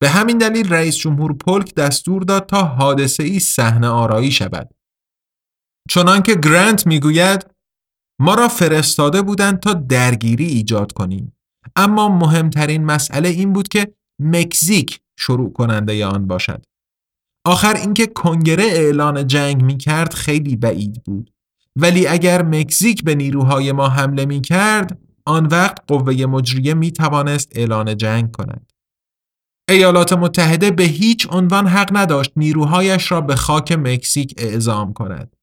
به 0.00 0.08
همین 0.08 0.38
دلیل 0.38 0.72
رئیس 0.72 0.96
جمهور 0.96 1.32
پلک 1.32 1.74
دستور 1.74 2.22
داد 2.22 2.46
تا 2.46 2.62
حادثه 2.64 3.22
ای 3.22 3.40
صحنه 3.40 3.88
آرایی 3.88 4.30
شود. 4.30 4.70
چنانکه 5.88 6.34
گرانت 6.34 6.86
می‌گوید 6.86 7.46
ما 8.20 8.34
را 8.34 8.48
فرستاده 8.48 9.22
بودند 9.22 9.60
تا 9.60 9.72
درگیری 9.74 10.46
ایجاد 10.46 10.92
کنیم. 10.92 11.32
اما 11.76 12.08
مهمترین 12.08 12.84
مسئله 12.84 13.28
این 13.28 13.52
بود 13.52 13.68
که 13.68 13.94
مکزیک 14.18 15.00
شروع 15.18 15.52
کننده 15.52 16.06
آن 16.06 16.26
باشد. 16.26 16.64
آخر 17.46 17.74
اینکه 17.76 18.06
کنگره 18.06 18.64
اعلان 18.64 19.26
جنگ 19.26 19.62
می 19.62 19.78
کرد 19.78 20.14
خیلی 20.14 20.56
بعید 20.56 21.02
بود. 21.04 21.30
ولی 21.76 22.06
اگر 22.06 22.42
مکزیک 22.42 23.04
به 23.04 23.14
نیروهای 23.14 23.72
ما 23.72 23.88
حمله 23.88 24.26
می 24.26 24.40
کرد 24.40 24.98
آن 25.26 25.46
وقت 25.46 25.78
قوه 25.86 26.26
مجریه 26.26 26.74
می 26.74 26.92
توانست 26.92 27.52
اعلان 27.54 27.96
جنگ 27.96 28.32
کند. 28.32 28.72
ایالات 29.68 30.12
متحده 30.12 30.70
به 30.70 30.82
هیچ 30.82 31.26
عنوان 31.30 31.66
حق 31.66 31.96
نداشت 31.96 32.32
نیروهایش 32.36 33.12
را 33.12 33.20
به 33.20 33.36
خاک 33.36 33.72
مکزیک 33.72 34.34
اعزام 34.38 34.92
کند. 34.92 35.36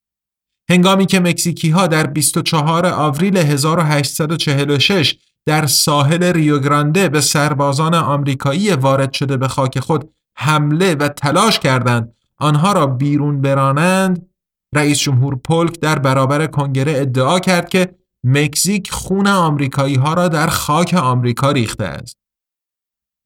هنگامی 0.70 1.06
که 1.06 1.20
مکزیکی 1.20 1.70
ها 1.70 1.88
در 1.88 2.08
24 2.08 2.86
آوریل 2.86 3.38
1846 3.38 5.18
در 5.46 5.66
ساحل 5.66 6.24
ریوگرانده 6.24 7.10
به 7.10 7.22
سربازان 7.22 7.94
آمریکایی 7.94 8.72
وارد 8.72 9.14
شده 9.14 9.38
به 9.38 9.48
خاک 9.48 9.80
خود 9.80 10.10
حمله 10.38 10.96
و 10.96 11.08
تلاش 11.08 11.60
کردند 11.60 12.14
آنها 12.38 12.74
را 12.74 12.88
بیرون 12.88 13.42
برانند 13.42 14.30
رئیس 14.76 15.00
جمهور 15.00 15.36
پلک 15.36 15.80
در 15.80 16.00
برابر 16.00 16.48
کنگره 16.48 16.94
ادعا 16.96 17.40
کرد 17.40 17.70
که 17.70 17.96
مکزیک 18.24 18.92
خون 18.92 19.28
آمریکایی 19.28 19.96
ها 19.96 20.14
را 20.14 20.28
در 20.28 20.48
خاک 20.48 20.94
آمریکا 20.94 21.52
ریخته 21.52 21.86
است. 21.86 22.18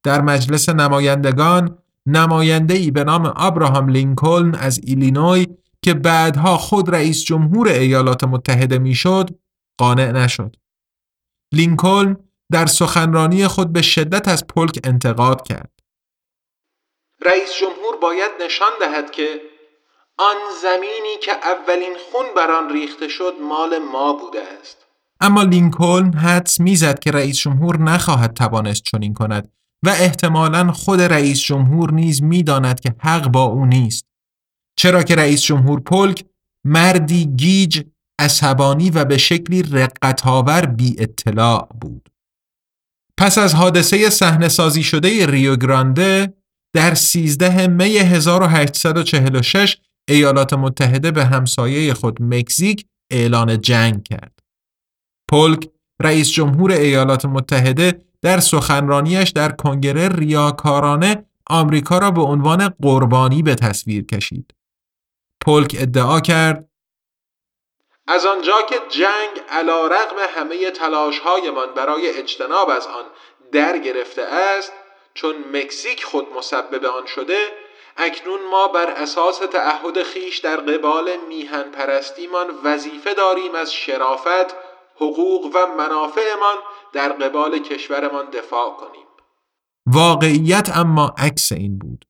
در 0.04 0.20
مجلس 0.20 0.68
نمایندگان 0.68 1.78
نماینده 2.06 2.74
ای 2.74 2.90
به 2.90 3.04
نام 3.04 3.32
ابراهام 3.36 3.88
لینکلن 3.88 4.54
از 4.54 4.80
ایلینوی 4.84 5.46
که 5.84 5.94
بعدها 5.94 6.56
خود 6.56 6.94
رئیس 6.94 7.24
جمهور 7.24 7.68
ایالات 7.68 8.24
متحده 8.24 8.78
می‌شد 8.78 9.30
قانع 9.78 10.12
نشد. 10.12 10.56
لینکلن 11.54 12.16
در 12.52 12.66
سخنرانی 12.66 13.46
خود 13.46 13.72
به 13.72 13.82
شدت 13.82 14.28
از 14.28 14.46
پلک 14.46 14.80
انتقاد 14.84 15.42
کرد. 15.42 15.70
رئیس 17.26 17.50
جمهور 17.60 17.96
باید 18.02 18.30
نشان 18.44 18.70
دهد 18.80 19.10
که 19.10 19.40
آن 20.18 20.36
زمینی 20.62 21.16
که 21.22 21.32
اولین 21.32 21.96
خون 22.10 22.26
بر 22.36 22.50
آن 22.50 22.72
ریخته 22.72 23.08
شد 23.08 23.32
مال 23.48 23.78
ما 23.78 24.12
بوده 24.12 24.40
است. 24.60 24.86
اما 25.20 25.42
لینکلن 25.42 26.12
حدس 26.12 26.60
می‌زد 26.60 26.98
که 26.98 27.10
رئیس 27.10 27.38
جمهور 27.38 27.78
نخواهد 27.78 28.34
توانست 28.34 28.82
چنین 28.82 29.14
کند 29.14 29.52
و 29.86 29.88
احتمالا 29.88 30.72
خود 30.72 31.00
رئیس 31.00 31.40
جمهور 31.40 31.92
نیز 31.92 32.22
می‌داند 32.22 32.80
که 32.80 32.94
حق 32.98 33.28
با 33.28 33.42
او 33.42 33.66
نیست. 33.66 34.09
چرا 34.80 35.02
که 35.02 35.14
رئیس 35.14 35.42
جمهور 35.42 35.80
پلک 35.80 36.24
مردی 36.66 37.26
گیج 37.26 37.82
عصبانی 38.20 38.90
و 38.90 39.04
به 39.04 39.18
شکلی 39.18 39.62
رقتاور 39.62 40.66
بی 40.66 40.96
اطلاع 40.98 41.68
بود. 41.80 42.08
پس 43.18 43.38
از 43.38 43.54
حادثه 43.54 44.10
صحنه 44.10 44.48
سازی 44.48 44.82
شده 44.82 45.26
ریو 45.26 45.56
گرانده 45.56 46.34
در 46.74 46.94
13 46.94 47.66
می 47.66 47.98
1846 47.98 49.76
ایالات 50.08 50.52
متحده 50.52 51.10
به 51.10 51.24
همسایه 51.24 51.94
خود 51.94 52.22
مکزیک 52.22 52.86
اعلان 53.10 53.60
جنگ 53.60 54.02
کرد. 54.02 54.38
پلک 55.30 55.68
رئیس 56.02 56.30
جمهور 56.30 56.72
ایالات 56.72 57.24
متحده 57.24 57.98
در 58.22 58.40
سخنرانیش 58.40 59.30
در 59.30 59.52
کنگره 59.52 60.08
ریاکارانه 60.08 61.24
آمریکا 61.46 61.98
را 61.98 62.10
به 62.10 62.22
عنوان 62.22 62.68
قربانی 62.68 63.42
به 63.42 63.54
تصویر 63.54 64.06
کشید. 64.06 64.54
پلک 65.46 65.76
ادعا 65.80 66.20
کرد 66.20 66.70
از 68.06 68.26
آنجا 68.26 68.62
که 68.62 68.80
جنگ 68.88 69.42
علا 69.48 69.86
رقم 69.86 70.16
همه 70.18 70.70
تلاشهایمان 70.70 71.74
برای 71.74 72.18
اجتناب 72.18 72.70
از 72.70 72.86
آن 72.86 73.04
در 73.52 73.78
گرفته 73.78 74.22
است 74.22 74.72
چون 75.14 75.34
مکزیک 75.52 76.04
خود 76.04 76.26
مسبب 76.36 76.84
آن 76.84 77.06
شده 77.06 77.38
اکنون 77.96 78.40
ما 78.50 78.68
بر 78.68 78.90
اساس 78.90 79.38
تعهد 79.38 80.02
خیش 80.02 80.38
در 80.38 80.56
قبال 80.56 81.10
میهن 81.28 81.62
پرستیمان 81.62 82.46
وظیفه 82.64 83.14
داریم 83.14 83.54
از 83.54 83.72
شرافت، 83.72 84.54
حقوق 84.96 85.50
و 85.54 85.66
منافعمان 85.78 86.56
در 86.92 87.12
قبال 87.12 87.58
کشورمان 87.58 88.30
دفاع 88.30 88.76
کنیم. 88.76 89.06
واقعیت 89.86 90.70
اما 90.76 91.14
عکس 91.18 91.52
این 91.52 91.78
بود. 91.78 92.04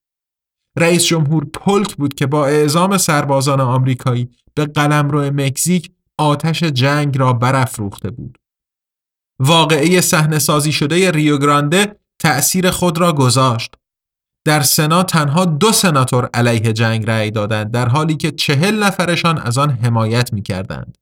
رئیس 0.77 1.05
جمهور 1.05 1.45
پلک 1.45 1.97
بود 1.97 2.15
که 2.15 2.27
با 2.27 2.47
اعزام 2.47 2.99
سربازان 2.99 3.61
آمریکایی 3.61 4.29
به 4.55 4.67
قلمرو 4.67 5.21
مکزیک 5.21 5.91
آتش 6.19 6.63
جنگ 6.63 7.19
را 7.19 7.33
برافروخته 7.33 8.11
بود. 8.11 8.39
واقعه 9.39 10.01
صحنه 10.01 10.39
سازی 10.39 10.73
شده 10.73 11.11
ریوگرانده 11.11 11.97
تأثیر 12.19 12.71
خود 12.71 12.99
را 12.99 13.13
گذاشت. 13.13 13.75
در 14.45 14.61
سنا 14.61 15.03
تنها 15.03 15.45
دو 15.45 15.73
سناتور 15.73 16.31
علیه 16.35 16.73
جنگ 16.73 17.11
رأی 17.11 17.31
دادند 17.31 17.71
در 17.71 17.89
حالی 17.89 18.17
که 18.17 18.31
چهل 18.31 18.83
نفرشان 18.83 19.39
از 19.39 19.59
آن 19.59 19.71
حمایت 19.71 20.33
می 20.33 20.43
کردند. 20.43 20.99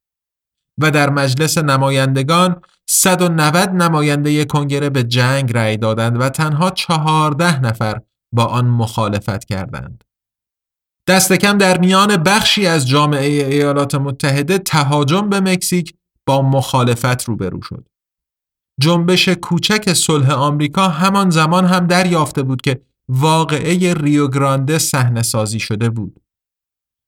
و 0.79 0.91
در 0.91 1.11
مجلس 1.11 1.59
نمایندگان 1.59 2.63
190 2.87 3.69
نماینده 3.69 4.45
کنگره 4.45 4.91
به 4.91 5.03
جنگ 5.03 5.57
رأی 5.57 5.77
دادند 5.77 6.21
و 6.21 6.29
تنها 6.29 6.71
چهارده 6.71 7.61
نفر 7.61 8.01
با 8.33 8.45
آن 8.45 8.67
مخالفت 8.67 9.45
کردند. 9.45 10.05
دست 11.07 11.33
کم 11.33 11.59
در 11.59 11.79
میان 11.79 12.17
بخشی 12.17 12.67
از 12.67 12.89
جامعه 12.89 13.27
ایالات 13.27 13.95
متحده 13.95 14.59
تهاجم 14.59 15.29
به 15.29 15.41
مکزیک 15.41 15.95
با 16.27 16.43
مخالفت 16.43 17.25
روبرو 17.25 17.63
شد. 17.63 17.89
جنبش 18.81 19.29
کوچک 19.29 19.93
صلح 19.93 20.31
آمریکا 20.31 20.89
همان 20.89 21.31
زمان 21.31 21.65
هم 21.65 21.87
دریافته 21.87 22.43
بود 22.43 22.61
که 22.61 22.81
واقعه 23.09 23.95
ریوگرانده 23.95 24.79
صحنه 24.79 25.23
سازی 25.23 25.61
شده 25.61 25.91
بود. 25.91 26.21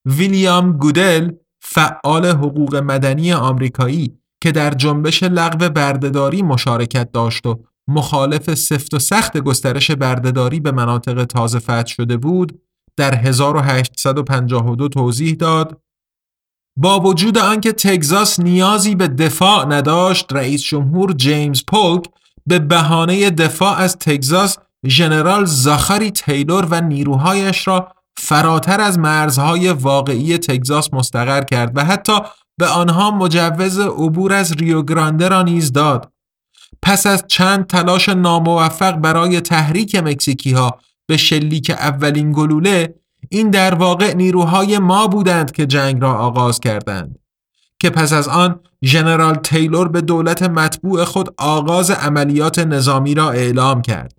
ویلیام 0.04 0.72
گودل 0.72 1.32
فعال 1.60 2.26
حقوق 2.26 2.76
مدنی 2.76 3.32
آمریکایی 3.32 4.18
که 4.40 4.52
در 4.52 4.70
جنبش 4.70 5.22
لغو 5.22 5.68
بردهداری 5.68 6.42
مشارکت 6.42 7.12
داشت 7.12 7.46
و 7.46 7.64
مخالف 7.90 8.54
سفت 8.54 8.94
و 8.94 8.98
سخت 8.98 9.38
گسترش 9.38 9.90
بردهداری 9.90 10.60
به 10.60 10.72
مناطق 10.72 11.24
تازه 11.24 11.58
فتح 11.58 11.86
شده 11.86 12.16
بود 12.16 12.60
در 12.96 13.14
1852 13.14 14.88
توضیح 14.88 15.34
داد 15.34 15.80
با 16.76 17.00
وجود 17.00 17.38
آنکه 17.38 17.72
تگزاس 17.72 18.40
نیازی 18.40 18.94
به 18.94 19.08
دفاع 19.08 19.64
نداشت 19.64 20.32
رئیس 20.32 20.62
جمهور 20.62 21.12
جیمز 21.12 21.62
پولک 21.68 22.04
به 22.46 22.58
بهانه 22.58 23.30
دفاع 23.30 23.78
از 23.78 23.96
تگزاس 23.96 24.58
ژنرال 24.86 25.44
زاخاری 25.44 26.10
تیلور 26.10 26.66
و 26.70 26.80
نیروهایش 26.80 27.68
را 27.68 27.92
فراتر 28.18 28.80
از 28.80 28.98
مرزهای 28.98 29.70
واقعی 29.70 30.38
تگزاس 30.38 30.94
مستقر 30.94 31.42
کرد 31.44 31.72
و 31.76 31.84
حتی 31.84 32.18
به 32.58 32.66
آنها 32.66 33.10
مجوز 33.10 33.78
عبور 33.78 34.32
از 34.32 34.52
ریوگرانده 34.52 35.28
را 35.28 35.42
نیز 35.42 35.72
داد. 35.72 36.12
پس 36.82 37.06
از 37.06 37.24
چند 37.28 37.66
تلاش 37.66 38.08
ناموفق 38.08 38.92
برای 38.92 39.40
تحریک 39.40 39.96
مکزیکی 39.96 40.52
ها 40.52 40.78
به 41.06 41.16
شلیک 41.16 41.70
اولین 41.70 42.32
گلوله 42.32 42.94
این 43.28 43.50
در 43.50 43.74
واقع 43.74 44.14
نیروهای 44.14 44.78
ما 44.78 45.06
بودند 45.06 45.52
که 45.52 45.66
جنگ 45.66 46.02
را 46.02 46.14
آغاز 46.14 46.60
کردند 46.60 47.18
که 47.80 47.90
پس 47.90 48.12
از 48.12 48.28
آن 48.28 48.60
ژنرال 48.84 49.34
تیلور 49.34 49.88
به 49.88 50.00
دولت 50.00 50.42
مطبوع 50.42 51.04
خود 51.04 51.34
آغاز 51.38 51.90
عملیات 51.90 52.58
نظامی 52.58 53.14
را 53.14 53.30
اعلام 53.30 53.82
کرد. 53.82 54.14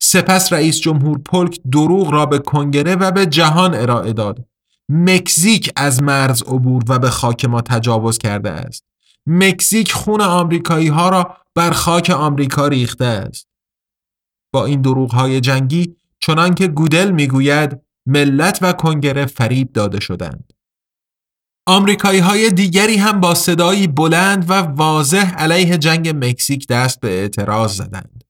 سپس 0.00 0.52
رئیس 0.52 0.80
جمهور 0.80 1.18
پلک 1.18 1.60
دروغ 1.72 2.10
را 2.10 2.26
به 2.26 2.38
کنگره 2.38 2.96
و 2.96 3.10
به 3.10 3.26
جهان 3.26 3.74
ارائه 3.74 4.12
داد. 4.12 4.44
مکزیک 4.88 5.72
از 5.76 6.02
مرز 6.02 6.42
عبور 6.42 6.82
و 6.88 6.98
به 6.98 7.10
خاک 7.10 7.44
ما 7.44 7.60
تجاوز 7.60 8.18
کرده 8.18 8.50
است. 8.50 8.84
مکزیک 9.26 9.92
خون 9.92 10.20
آمریکایی 10.20 10.88
ها 10.88 11.08
را 11.08 11.36
بر 11.54 11.70
خاک 11.70 12.10
آمریکا 12.10 12.68
ریخته 12.68 13.04
است 13.04 13.48
با 14.54 14.64
این 14.64 14.82
دروغ 14.82 15.14
های 15.14 15.40
جنگی 15.40 15.96
چنانکه 16.20 16.68
گودل 16.68 17.10
می‌گوید 17.10 17.80
ملت 18.06 18.58
و 18.62 18.72
کنگره 18.72 19.26
فریب 19.26 19.72
داده 19.72 20.00
شدند. 20.00 20.52
آمریکایی 21.66 22.18
های 22.18 22.50
دیگری 22.50 22.96
هم 22.96 23.20
با 23.20 23.34
صدایی 23.34 23.86
بلند 23.86 24.50
و 24.50 24.52
واضح 24.52 25.34
علیه 25.34 25.78
جنگ 25.78 26.08
مکزیک 26.08 26.66
دست 26.66 27.00
به 27.00 27.08
اعتراض 27.08 27.76
زدند. 27.76 28.24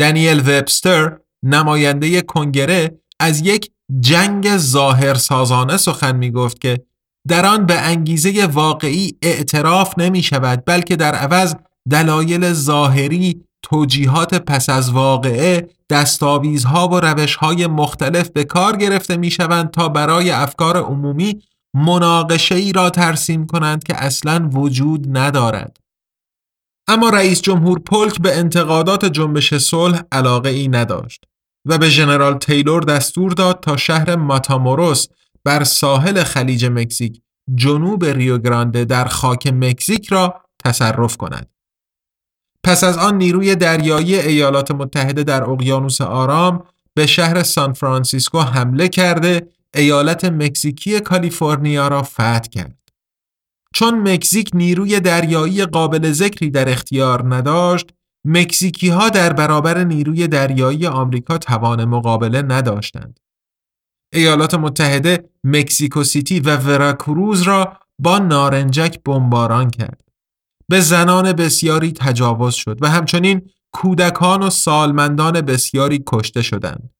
دانیل 0.00 0.40
وبستر 0.40 1.18
نماینده 1.42 2.22
کنگره 2.22 3.00
از 3.20 3.40
یک 3.40 3.70
جنگ 4.00 4.56
ظاهر 4.56 5.14
سازانه 5.14 5.76
سخن 5.76 6.16
می 6.16 6.30
گفت 6.30 6.60
که 6.60 6.84
در 7.28 7.46
آن 7.46 7.66
به 7.66 7.80
انگیزه 7.80 8.46
واقعی 8.46 9.18
اعتراف 9.22 9.98
نمی 9.98 10.22
شود 10.22 10.62
بلکه 10.66 10.96
در 10.96 11.14
عوض 11.14 11.54
دلایل 11.90 12.52
ظاهری 12.52 13.44
توجیهات 13.62 14.34
پس 14.34 14.68
از 14.68 14.90
واقعه 14.90 15.68
دستاویزها 15.90 16.88
و 16.88 17.00
روشهای 17.00 17.66
مختلف 17.66 18.30
به 18.30 18.44
کار 18.44 18.76
گرفته 18.76 19.16
می 19.16 19.30
شوند 19.30 19.70
تا 19.70 19.88
برای 19.88 20.30
افکار 20.30 20.76
عمومی 20.76 21.42
مناقشه 21.74 22.54
ای 22.54 22.72
را 22.72 22.90
ترسیم 22.90 23.46
کنند 23.46 23.84
که 23.84 23.96
اصلا 23.96 24.50
وجود 24.52 25.18
ندارد. 25.18 25.76
اما 26.88 27.08
رئیس 27.08 27.42
جمهور 27.42 27.78
پلک 27.78 28.20
به 28.20 28.38
انتقادات 28.38 29.04
جنبش 29.04 29.54
صلح 29.54 30.02
علاقه 30.12 30.48
ای 30.48 30.68
نداشت 30.68 31.24
و 31.66 31.78
به 31.78 31.88
ژنرال 31.88 32.38
تیلور 32.38 32.82
دستور 32.82 33.32
داد 33.32 33.60
تا 33.60 33.76
شهر 33.76 34.16
ماتاموروس 34.16 35.06
بر 35.44 35.64
ساحل 35.64 36.24
خلیج 36.24 36.64
مکزیک 36.64 37.22
جنوب 37.54 38.04
ریوگرانده 38.04 38.84
در 38.84 39.04
خاک 39.04 39.46
مکزیک 39.46 40.08
را 40.08 40.40
تصرف 40.64 41.16
کند. 41.16 41.50
پس 42.64 42.84
از 42.84 42.98
آن 42.98 43.18
نیروی 43.18 43.54
دریایی 43.54 44.14
ایالات 44.18 44.70
متحده 44.70 45.22
در 45.22 45.50
اقیانوس 45.50 46.00
آرام 46.00 46.64
به 46.94 47.06
شهر 47.06 47.42
سان 47.42 47.72
فرانسیسکو 47.72 48.40
حمله 48.40 48.88
کرده 48.88 49.48
ایالت 49.74 50.24
مکزیکی 50.24 51.00
کالیفرنیا 51.00 51.88
را 51.88 52.02
فتح 52.02 52.40
کرد. 52.40 52.78
چون 53.74 54.12
مکزیک 54.12 54.50
نیروی 54.54 55.00
دریایی 55.00 55.64
قابل 55.64 56.12
ذکری 56.12 56.50
در 56.50 56.68
اختیار 56.68 57.34
نداشت، 57.34 57.86
مکزیکی 58.24 58.88
ها 58.88 59.08
در 59.08 59.32
برابر 59.32 59.84
نیروی 59.84 60.28
دریایی 60.28 60.86
آمریکا 60.86 61.38
توان 61.38 61.84
مقابله 61.84 62.42
نداشتند. 62.42 63.20
ایالات 64.12 64.54
متحده 64.54 65.30
مکزیکو 65.44 66.04
سیتی 66.04 66.40
و 66.40 66.56
وراکروز 66.56 67.42
را 67.42 67.76
با 67.98 68.18
نارنجک 68.18 69.00
بمباران 69.04 69.70
کرد. 69.70 70.09
به 70.70 70.80
زنان 70.80 71.32
بسیاری 71.32 71.92
تجاوز 71.92 72.54
شد 72.54 72.78
و 72.80 72.90
همچنین 72.90 73.50
کودکان 73.72 74.42
و 74.42 74.50
سالمندان 74.50 75.40
بسیاری 75.40 76.02
کشته 76.06 76.42
شدند. 76.42 76.90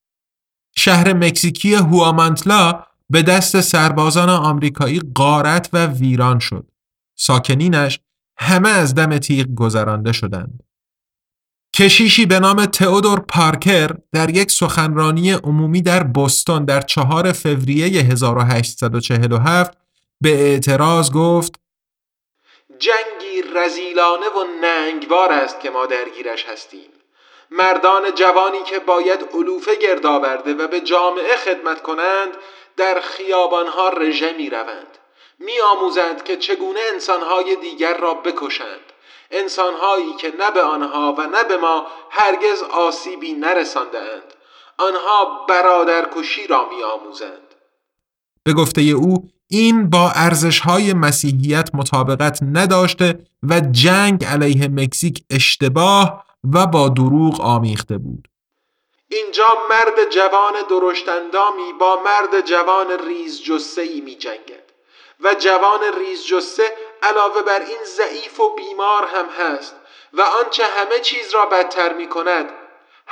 شهر 0.77 1.13
مکزیکی 1.13 1.75
هوامانتلا 1.75 2.83
به 3.11 3.23
دست 3.23 3.61
سربازان 3.61 4.29
آمریکایی 4.29 5.01
غارت 5.17 5.69
و 5.73 5.87
ویران 5.87 6.39
شد. 6.39 6.71
ساکنینش 7.19 8.01
همه 8.39 8.69
از 8.69 8.95
دم 8.95 9.19
تیغ 9.19 9.47
گذرانده 9.55 10.13
شدند. 10.13 10.63
کشیشی 11.77 12.27
به 12.27 12.41
نام 12.41 12.67
تئودور 12.67 13.21
پارکر 13.21 13.91
در 14.13 14.31
یک 14.31 14.51
سخنرانی 14.51 15.31
عمومی 15.31 15.83
در 15.83 16.03
بوستون 16.03 16.65
در 16.65 16.81
چهار 16.81 17.33
فوریه 17.33 17.87
1847 17.87 19.79
به 20.21 20.31
اعتراض 20.31 21.11
گفت 21.11 21.61
جنگی 22.81 23.43
رزیلانه 23.43 24.29
و 24.29 24.45
ننگوار 24.45 25.33
است 25.33 25.61
که 25.61 25.71
ما 25.71 25.87
درگیرش 25.87 26.45
هستیم. 26.45 26.91
مردان 27.51 28.15
جوانی 28.15 28.63
که 28.63 28.79
باید 28.79 29.29
علوفه 29.35 29.75
گرد 29.75 30.07
آورده 30.07 30.55
و 30.55 30.69
به 30.69 30.81
جامعه 30.81 31.37
خدمت 31.37 31.83
کنند 31.83 32.37
در 32.77 33.01
خیابانها 33.01 33.89
رژه 33.89 34.33
می 34.33 34.51
روند 34.51 34.99
می 35.39 35.61
آموزند 35.61 36.25
که 36.25 36.37
چگونه 36.37 36.81
انسانهای 36.93 37.57
دیگر 37.57 37.99
را 37.99 38.15
بکشند. 38.15 38.93
انسانهایی 39.31 40.13
که 40.13 40.37
نه 40.39 40.51
به 40.51 40.63
آنها 40.63 41.15
و 41.19 41.27
نه 41.27 41.45
به 41.45 41.57
ما 41.57 41.87
هرگز 42.11 42.63
آسیبی 42.63 43.33
نرساندهاند. 43.33 44.35
آنها 44.81 45.47
برادرکشی 45.49 46.47
را 46.47 46.69
می 46.69 46.83
آموزند 46.83 47.55
به 48.45 48.53
گفته 48.53 48.81
او 48.81 49.29
این 49.53 49.91
با 49.91 50.13
های 50.65 50.93
مسیحیت 50.93 51.71
مطابقت 51.75 52.39
نداشته 52.43 53.19
و 53.43 53.61
جنگ 53.61 54.25
علیه 54.25 54.69
مکزیک 54.69 55.25
اشتباه 55.31 56.25
و 56.55 56.67
با 56.67 56.89
دروغ 56.89 57.41
آمیخته 57.41 57.99
بود. 57.99 58.29
اینجا 59.09 59.45
مرد 59.71 60.11
جوان 60.11 60.53
درشت‌اندامی 60.71 61.73
با 61.81 62.03
مرد 62.05 62.47
جوان 62.47 62.87
ریز 63.09 63.43
جثه 63.43 63.83
ای 63.83 64.01
می 64.01 64.15
جنگد 64.15 64.65
و 65.21 65.35
جوان 65.35 65.81
ریز 65.99 66.27
جثه 66.27 66.63
علاوه 67.03 67.43
بر 67.43 67.61
این 67.61 67.85
ضعیف 67.97 68.41
و 68.41 68.55
بیمار 68.55 69.07
هم 69.15 69.27
هست 69.39 69.75
و 70.13 70.23
آنچه 70.45 70.65
همه 70.65 70.99
چیز 71.03 71.35
را 71.35 71.47
بدتر 71.47 71.93
می 71.93 72.09
کند 72.09 72.51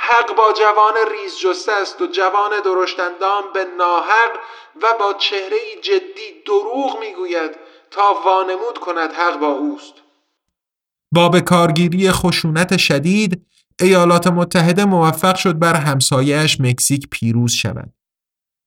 حق 0.01 0.35
با 0.37 0.53
جوان 0.59 0.93
ریز 1.11 1.39
جثه 1.39 1.71
است 1.71 2.01
و 2.01 2.07
جوان 2.07 2.51
درشت‌اندام 2.65 3.43
به 3.53 3.65
ناحق 3.77 4.33
و 4.81 4.85
با 4.99 5.13
چهره 5.19 5.57
جدی 5.83 6.43
دروغ 6.45 6.99
می‌گوید 6.99 7.51
تا 7.91 8.13
وانمود 8.25 8.77
کند 8.81 9.11
حق 9.11 9.39
با 9.39 9.47
اوست 9.47 9.93
با 11.13 11.29
به 11.29 11.41
کارگیری 11.41 12.11
خشونت 12.11 12.77
شدید 12.77 13.45
ایالات 13.79 14.27
متحده 14.27 14.85
موفق 14.85 15.35
شد 15.35 15.59
بر 15.59 15.75
همسایهش 15.75 16.61
مکزیک 16.61 17.07
پیروز 17.11 17.51
شود. 17.51 17.93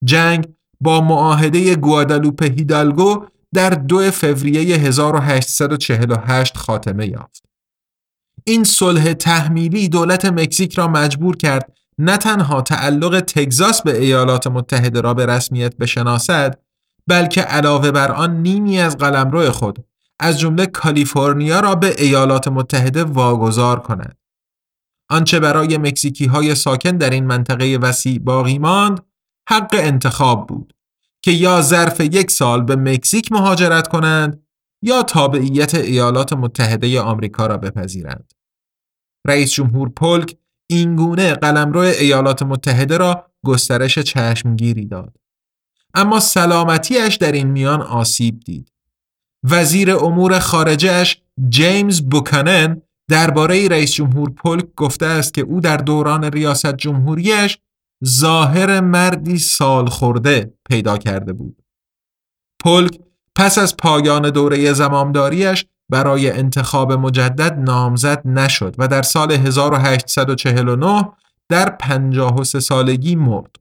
جنگ 0.05 0.49
با 0.81 1.01
معاهده 1.01 1.77
گوادالوپ 1.77 2.43
هیدالگو 2.43 3.27
در 3.55 3.71
دو 3.71 4.11
فوریه 4.11 4.77
1848 4.77 6.57
خاتمه 6.57 7.07
یافت. 7.07 7.52
این 8.45 8.65
صلح 8.65 9.13
تحمیلی 9.13 9.89
دولت 9.89 10.25
مکزیک 10.25 10.75
را 10.75 10.89
مجبور 10.89 11.37
کرد 11.37 11.73
نه 11.99 12.17
تنها 12.17 12.61
تعلق 12.61 13.21
تگزاس 13.21 13.83
به 13.83 13.99
ایالات 13.99 14.47
متحده 14.47 15.01
را 15.01 15.15
به 15.15 15.27
رسمیت 15.27 15.77
بشناسد 15.77 16.61
بلکه 17.07 17.41
علاوه 17.41 17.91
بر 17.91 18.13
آن 18.13 18.43
نیمی 18.43 18.79
از 18.79 18.99
قلمرو 18.99 19.51
خود 19.51 19.85
از 20.21 20.41
جمله 20.41 20.67
کالیفرنیا 20.67 21.61
را 21.61 21.75
به 21.75 21.95
ایالات 21.99 22.49
متحده 22.49 23.05
واگذار 23.05 23.81
کند. 23.81 24.19
آنچه 25.11 25.41
برای 25.41 25.79
مکزیکی 25.79 26.27
های 26.27 26.55
ساکن 26.55 26.97
در 26.97 27.11
این 27.11 27.27
منطقه 27.27 27.79
وسیع 27.83 28.19
باقی 28.19 28.59
ماند 28.59 29.01
حق 29.49 29.71
انتخاب 29.73 30.47
بود 30.47 30.75
که 31.23 31.31
یا 31.31 31.63
ظرف 31.63 32.01
یک 32.01 32.31
سال 32.31 32.63
به 32.63 32.77
مکزیک 32.77 33.33
مهاجرت 33.33 33.89
کنند 33.89 34.42
یا 34.83 35.03
تابعیت 35.03 35.75
ایالات 35.75 36.33
متحده 36.33 37.01
آمریکا 37.01 37.47
را 37.47 37.57
بپذیرند. 37.57 38.33
رئیس 39.27 39.53
جمهور 39.53 39.89
پولک 39.89 40.37
اینگونه 40.71 41.35
قلمرو 41.35 41.81
ایالات 41.81 42.43
متحده 42.43 42.97
را 42.97 43.31
گسترش 43.45 43.99
چشمگیری 43.99 44.87
داد. 44.87 45.17
اما 45.95 46.21
سلامتیش 46.21 47.17
در 47.17 47.33
این 47.33 47.47
میان 47.47 47.83
آسیب 47.83 48.41
دید. 48.41 48.73
وزیر 49.51 49.97
امور 49.97 50.39
خارجهش 50.39 51.23
جیمز 51.49 52.01
بوکانن 52.01 52.83
درباره 53.11 53.69
رئیس 53.69 53.93
جمهور 53.93 54.31
پولک 54.31 54.75
گفته 54.77 55.07
است 55.07 55.35
که 55.35 55.41
او 55.41 55.61
در 55.61 55.77
دوران 55.77 56.25
ریاست 56.25 56.75
جمهوریش 56.75 57.59
ظاهر 58.05 58.81
مردی 58.81 59.39
سال 59.39 59.87
خورده 59.87 60.55
پیدا 60.69 60.99
کرده 60.99 61.33
بود. 61.33 61.63
پلک 62.65 62.99
پس 63.37 63.59
از 63.59 63.77
پایان 63.77 64.31
دوره 64.31 64.73
زمامداریش 64.73 65.67
برای 65.89 66.31
انتخاب 66.31 66.93
مجدد 66.93 67.59
نامزد 67.59 68.27
نشد 68.29 68.75
و 68.79 68.89
در 68.89 69.03
سال 69.03 69.33
1849 69.33 71.09
در 71.49 71.71
53 71.71 72.61
سالگی 72.61 73.17
مرد. 73.17 73.57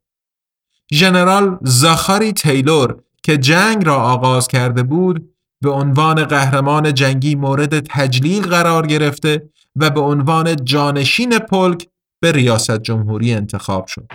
ژنرال 0.93 1.57
زاخاری 1.61 2.33
تیلور 2.33 2.97
که 3.23 3.37
جنگ 3.37 3.85
را 3.85 3.95
آغاز 3.95 4.47
کرده 4.47 4.83
بود 4.83 5.29
به 5.61 5.69
عنوان 5.69 6.25
قهرمان 6.25 6.93
جنگی 6.93 7.35
مورد 7.35 7.79
تجلیل 7.79 8.43
قرار 8.43 8.87
گرفته 8.87 9.49
و 9.75 9.89
به 9.89 10.01
عنوان 10.01 10.55
جانشین 10.55 11.39
پلک 11.39 11.87
به 12.21 12.31
ریاست 12.31 12.79
جمهوری 12.79 13.33
انتخاب 13.33 13.87
شد. 13.87 14.07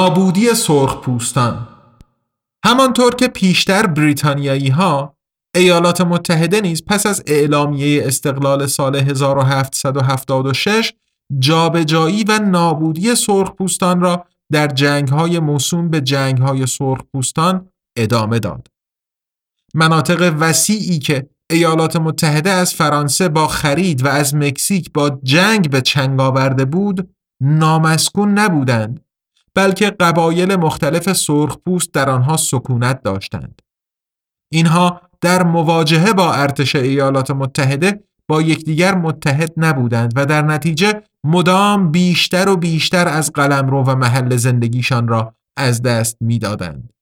نابودی 0.00 0.54
سرخ 0.54 0.96
پوستان 0.96 1.68
همانطور 2.64 3.14
که 3.14 3.28
پیشتر 3.28 3.86
بریتانیایی 3.86 4.68
ها 4.68 5.16
ایالات 5.54 6.00
متحده 6.00 6.60
نیز 6.60 6.84
پس 6.84 7.06
از 7.06 7.22
اعلامیه 7.26 8.06
استقلال 8.06 8.66
سال 8.66 8.96
1776 8.96 10.92
جابجایی 11.38 12.24
و 12.28 12.38
نابودی 12.38 13.14
سرخپوستان 13.14 14.00
را 14.00 14.26
در 14.52 14.66
جنگ 14.66 15.08
های 15.08 15.38
موسوم 15.38 15.90
به 15.90 16.00
جنگ 16.00 16.38
های 16.38 16.66
سرخپوستان 16.66 17.68
ادامه 17.96 18.38
داد. 18.38 18.68
مناطق 19.74 20.36
وسیعی 20.40 20.98
که 20.98 21.30
ایالات 21.50 21.96
متحده 21.96 22.50
از 22.50 22.74
فرانسه 22.74 23.28
با 23.28 23.46
خرید 23.48 24.04
و 24.04 24.08
از 24.08 24.34
مکزیک 24.34 24.92
با 24.92 25.20
جنگ 25.22 25.70
به 25.70 25.80
چنگ 25.80 26.20
آورده 26.20 26.64
بود 26.64 27.14
نامسکون 27.40 28.38
نبودند 28.38 29.09
بلکه 29.60 29.90
قبایل 29.90 30.56
مختلف 30.56 31.12
سرخپوست 31.12 31.92
در 31.92 32.10
آنها 32.10 32.36
سکونت 32.36 33.02
داشتند. 33.02 33.62
اینها 34.52 35.00
در 35.20 35.42
مواجهه 35.42 36.12
با 36.12 36.34
ارتش 36.34 36.76
ایالات 36.76 37.30
متحده 37.30 38.04
با 38.28 38.42
یکدیگر 38.42 38.94
متحد 38.94 39.52
نبودند 39.56 40.12
و 40.16 40.26
در 40.26 40.42
نتیجه 40.42 41.02
مدام 41.24 41.90
بیشتر 41.90 42.48
و 42.48 42.56
بیشتر 42.56 43.08
از 43.08 43.32
قلمرو 43.32 43.84
و 43.84 43.94
محل 43.94 44.36
زندگیشان 44.36 45.08
را 45.08 45.34
از 45.56 45.82
دست 45.82 46.16
می‌دادند. 46.20 46.92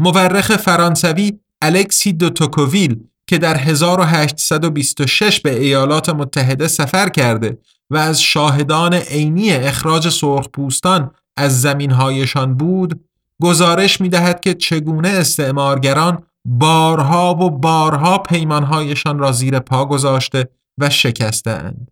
مورخ 0.00 0.56
فرانسوی 0.56 1.38
الکسی 1.62 2.12
دوتوکوویل 2.12 3.00
که 3.28 3.38
در 3.38 3.56
1826 3.56 5.40
به 5.40 5.60
ایالات 5.60 6.08
متحده 6.08 6.68
سفر 6.68 7.08
کرده 7.08 7.58
و 7.90 7.96
از 7.96 8.22
شاهدان 8.22 8.94
عینی 8.94 9.52
اخراج 9.52 10.08
سرخپوستان 10.08 11.10
از 11.36 11.60
زمینهایشان 11.60 12.54
بود 12.54 13.04
گزارش 13.42 14.00
می 14.00 14.08
دهد 14.08 14.40
که 14.40 14.54
چگونه 14.54 15.08
استعمارگران 15.08 16.22
بارها 16.44 17.34
و 17.34 17.50
بارها 17.50 18.18
پیمانهایشان 18.18 19.18
را 19.18 19.32
زیر 19.32 19.58
پا 19.58 19.84
گذاشته 19.84 20.48
و 20.78 20.90
شکسته 20.90 21.50
اند. 21.50 21.90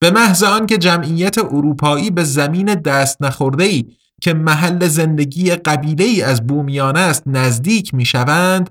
به 0.00 0.10
محض 0.10 0.42
آنکه 0.42 0.78
جمعیت 0.78 1.38
اروپایی 1.38 2.10
به 2.10 2.24
زمین 2.24 2.74
دست 2.74 3.22
نخورده 3.22 3.84
که 4.22 4.34
محل 4.34 4.88
زندگی 4.88 5.50
قبیله 5.50 6.04
ای 6.04 6.22
از 6.22 6.46
بومیان 6.46 6.96
است 6.96 7.22
نزدیک 7.26 7.94
می 7.94 8.04
شوند 8.04 8.70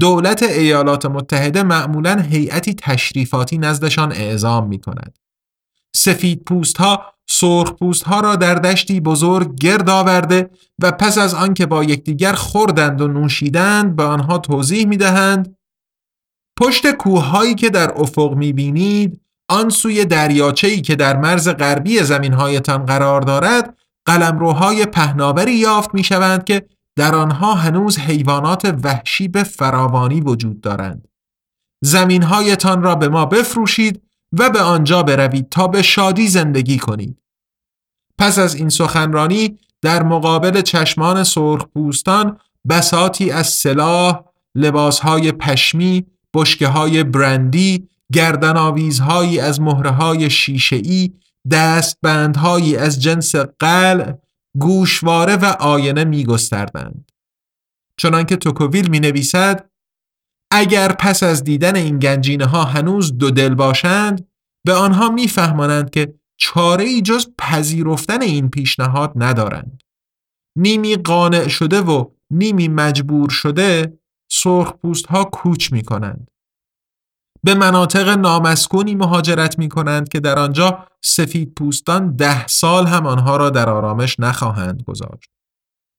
دولت 0.00 0.42
ایالات 0.42 1.06
متحده 1.06 1.62
معمولا 1.62 2.16
هیئتی 2.20 2.74
تشریفاتی 2.74 3.58
نزدشان 3.58 4.12
اعزام 4.12 4.68
می 4.68 4.78
کند. 4.78 5.18
سفید 5.96 6.44
پوست 6.44 6.76
ها 6.76 7.14
سرخ 7.32 7.72
پوست 7.72 8.02
ها 8.02 8.20
را 8.20 8.36
در 8.36 8.54
دشتی 8.54 9.00
بزرگ 9.00 9.54
گرد 9.54 9.90
آورده 9.90 10.50
و 10.82 10.92
پس 10.92 11.18
از 11.18 11.34
آنکه 11.34 11.66
با 11.66 11.84
یکدیگر 11.84 12.32
خوردند 12.32 13.00
و 13.00 13.08
نوشیدند 13.08 13.96
به 13.96 14.02
آنها 14.02 14.38
توضیح 14.38 14.86
می 14.86 14.96
دهند 14.96 15.56
پشت 16.58 16.90
کوههایی 16.90 17.54
که 17.54 17.70
در 17.70 17.92
افق 17.96 18.34
می 18.34 18.52
بینید 18.52 19.20
آن 19.48 19.68
سوی 19.68 20.04
دریاچه‌ای 20.04 20.80
که 20.80 20.96
در 20.96 21.16
مرز 21.16 21.48
غربی 21.48 22.02
زمینهایتان 22.02 22.86
قرار 22.86 23.20
دارد 23.20 23.78
قلمروهای 24.06 24.86
پهناوری 24.86 25.54
یافت 25.54 25.94
می 25.94 26.04
شوند 26.04 26.44
که 26.44 26.66
در 26.96 27.14
آنها 27.14 27.54
هنوز 27.54 27.98
حیوانات 27.98 28.74
وحشی 28.84 29.28
به 29.28 29.42
فراوانی 29.42 30.20
وجود 30.20 30.60
دارند. 30.60 31.08
زمینهایتان 31.84 32.82
را 32.82 32.94
به 32.94 33.08
ما 33.08 33.26
بفروشید 33.26 34.02
و 34.38 34.50
به 34.50 34.60
آنجا 34.60 35.02
بروید 35.02 35.48
تا 35.48 35.66
به 35.66 35.82
شادی 35.82 36.28
زندگی 36.28 36.78
کنید. 36.78 37.18
پس 38.18 38.38
از 38.38 38.54
این 38.54 38.68
سخنرانی 38.68 39.58
در 39.82 40.02
مقابل 40.02 40.60
چشمان 40.60 41.24
سرخ 41.24 41.64
پوستان 41.64 42.38
بساتی 42.68 43.30
از 43.30 43.46
سلاح، 43.46 44.22
لباسهای 44.54 45.32
پشمی، 45.32 46.06
بشکه 46.34 46.66
های 46.66 47.04
برندی، 47.04 47.88
گردن 48.12 48.56
آویزهایی 48.56 49.40
از 49.40 49.60
مهره 49.60 49.90
های 49.90 50.30
شیشه‌ای، 50.30 51.12
دستبندهایی 51.50 52.76
از 52.76 53.02
جنس 53.02 53.36
قلع، 53.36 54.14
گوشواره 54.58 55.36
و 55.36 55.44
آینه 55.44 56.04
می 56.04 56.24
گستردند. 56.24 57.12
چنانکه 57.96 58.36
توکوویل 58.36 58.90
می 58.90 59.00
نویسد 59.00 59.69
اگر 60.50 60.92
پس 60.92 61.22
از 61.22 61.44
دیدن 61.44 61.76
این 61.76 61.98
گنجینه 61.98 62.46
ها 62.46 62.64
هنوز 62.64 63.18
دو 63.18 63.30
دل 63.30 63.54
باشند 63.54 64.28
به 64.66 64.74
آنها 64.74 65.08
میفهمانند 65.08 65.90
که 65.90 66.14
چاره 66.36 66.84
ای 66.84 67.02
جز 67.02 67.26
پذیرفتن 67.38 68.22
این 68.22 68.50
پیشنهاد 68.50 69.12
ندارند. 69.16 69.82
نیمی 70.56 70.96
قانع 70.96 71.48
شده 71.48 71.80
و 71.80 72.04
نیمی 72.30 72.68
مجبور 72.68 73.30
شده 73.30 73.98
سرخ 74.30 74.72
پوست 74.72 75.06
ها 75.06 75.24
کوچ 75.24 75.72
می 75.72 75.82
کنند. 75.82 76.30
به 77.42 77.54
مناطق 77.54 78.08
نامسکونی 78.08 78.94
مهاجرت 78.94 79.58
می 79.58 79.68
کنند 79.68 80.08
که 80.08 80.20
در 80.20 80.38
آنجا 80.38 80.86
سفید 81.00 81.54
پوستان 81.54 82.16
ده 82.16 82.46
سال 82.46 82.86
هم 82.86 83.06
آنها 83.06 83.36
را 83.36 83.50
در 83.50 83.70
آرامش 83.70 84.20
نخواهند 84.20 84.82
گذاشت. 84.82 85.30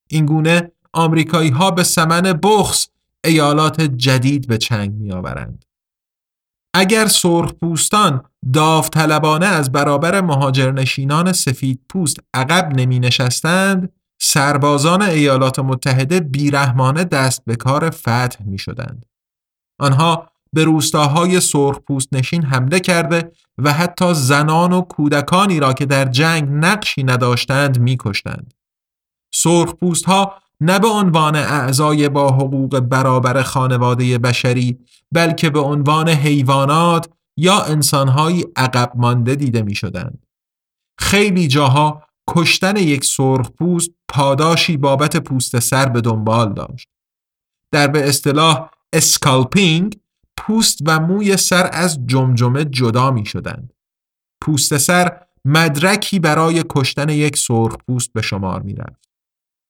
این 0.09 0.25
گونه 0.25 0.71
آمریکایی 0.93 1.49
ها 1.49 1.71
به 1.71 1.83
سمن 1.83 2.39
بخص 2.43 2.87
ایالات 3.25 3.81
جدید 3.81 4.47
به 4.47 4.57
چنگ 4.57 4.93
می 4.93 5.11
آورند. 5.11 5.65
اگر 6.73 7.07
سرخ 7.07 7.53
پوستان 7.53 8.23
داوطلبانه 8.53 9.45
از 9.45 9.71
برابر 9.71 10.21
مهاجرنشینان 10.21 11.31
سفید 11.31 11.81
پوست 11.89 12.17
عقب 12.33 12.73
نمی 12.75 12.99
نشستند، 12.99 13.93
سربازان 14.21 15.01
ایالات 15.01 15.59
متحده 15.59 16.19
بیرحمانه 16.19 17.03
دست 17.03 17.45
به 17.45 17.55
کار 17.55 17.89
فتح 17.89 18.43
می 18.45 18.57
شدند. 18.57 19.05
آنها 19.79 20.31
به 20.53 20.63
روستاهای 20.63 21.39
سرخپوست 21.39 22.09
نشین 22.11 22.43
حمله 22.43 22.79
کرده 22.79 23.31
و 23.57 23.73
حتی 23.73 24.13
زنان 24.13 24.73
و 24.73 24.81
کودکانی 24.81 25.59
را 25.59 25.73
که 25.73 25.85
در 25.85 26.05
جنگ 26.05 26.49
نقشی 26.49 27.03
نداشتند 27.03 27.79
میکشتند. 27.79 28.53
سرخپوست 29.33 30.05
ها 30.05 30.33
نه 30.61 30.79
به 30.79 30.87
عنوان 30.87 31.35
اعضای 31.35 32.09
با 32.09 32.29
حقوق 32.29 32.79
برابر 32.79 33.41
خانواده 33.41 34.17
بشری 34.17 34.79
بلکه 35.11 35.49
به 35.49 35.59
عنوان 35.59 36.09
حیوانات 36.09 37.09
یا 37.37 37.61
انسانهایی 37.61 38.45
عقب 38.55 38.91
مانده 38.95 39.35
دیده 39.35 39.61
می 39.61 39.75
شدند. 39.75 40.25
خیلی 40.99 41.47
جاها 41.47 42.03
کشتن 42.29 42.77
یک 42.77 43.05
سرخپوست 43.05 43.89
پاداشی 44.07 44.77
بابت 44.77 45.17
پوست 45.17 45.59
سر 45.59 45.85
به 45.85 46.01
دنبال 46.01 46.53
داشت. 46.53 46.87
در 47.71 47.87
به 47.87 48.09
اصطلاح 48.09 48.69
اسکالپینگ 48.93 49.99
پوست 50.37 50.79
و 50.85 50.99
موی 50.99 51.37
سر 51.37 51.69
از 51.73 51.99
جمجمه 52.05 52.65
جدا 52.65 53.11
می 53.11 53.25
شدند. 53.25 53.73
پوست 54.41 54.77
سر 54.77 55.21
مدرکی 55.45 56.19
برای 56.19 56.63
کشتن 56.69 57.09
یک 57.09 57.37
سرخ 57.37 57.75
پوست 57.87 58.13
به 58.13 58.21
شمار 58.21 58.61
می 58.61 58.73
رفت. 58.73 59.10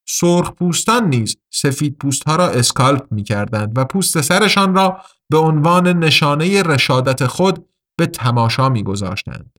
سرخ 0.08 0.52
پوستان 0.52 1.10
نیز 1.10 1.38
سفید 1.50 1.98
پوست 1.98 2.24
ها 2.24 2.36
را 2.36 2.50
اسکالپ 2.50 3.12
می 3.12 3.24
کردند 3.24 3.78
و 3.78 3.86
پوست 3.86 4.22
سرشان 4.22 4.76
را 4.76 5.02
به 5.30 5.38
عنوان 5.38 5.88
نشانه 5.88 6.64
رشادت 6.64 7.28
خود 7.28 7.66
به 7.98 8.06
تماشا 8.06 8.70
می 8.70 8.84
گذاشتند. 8.84 9.52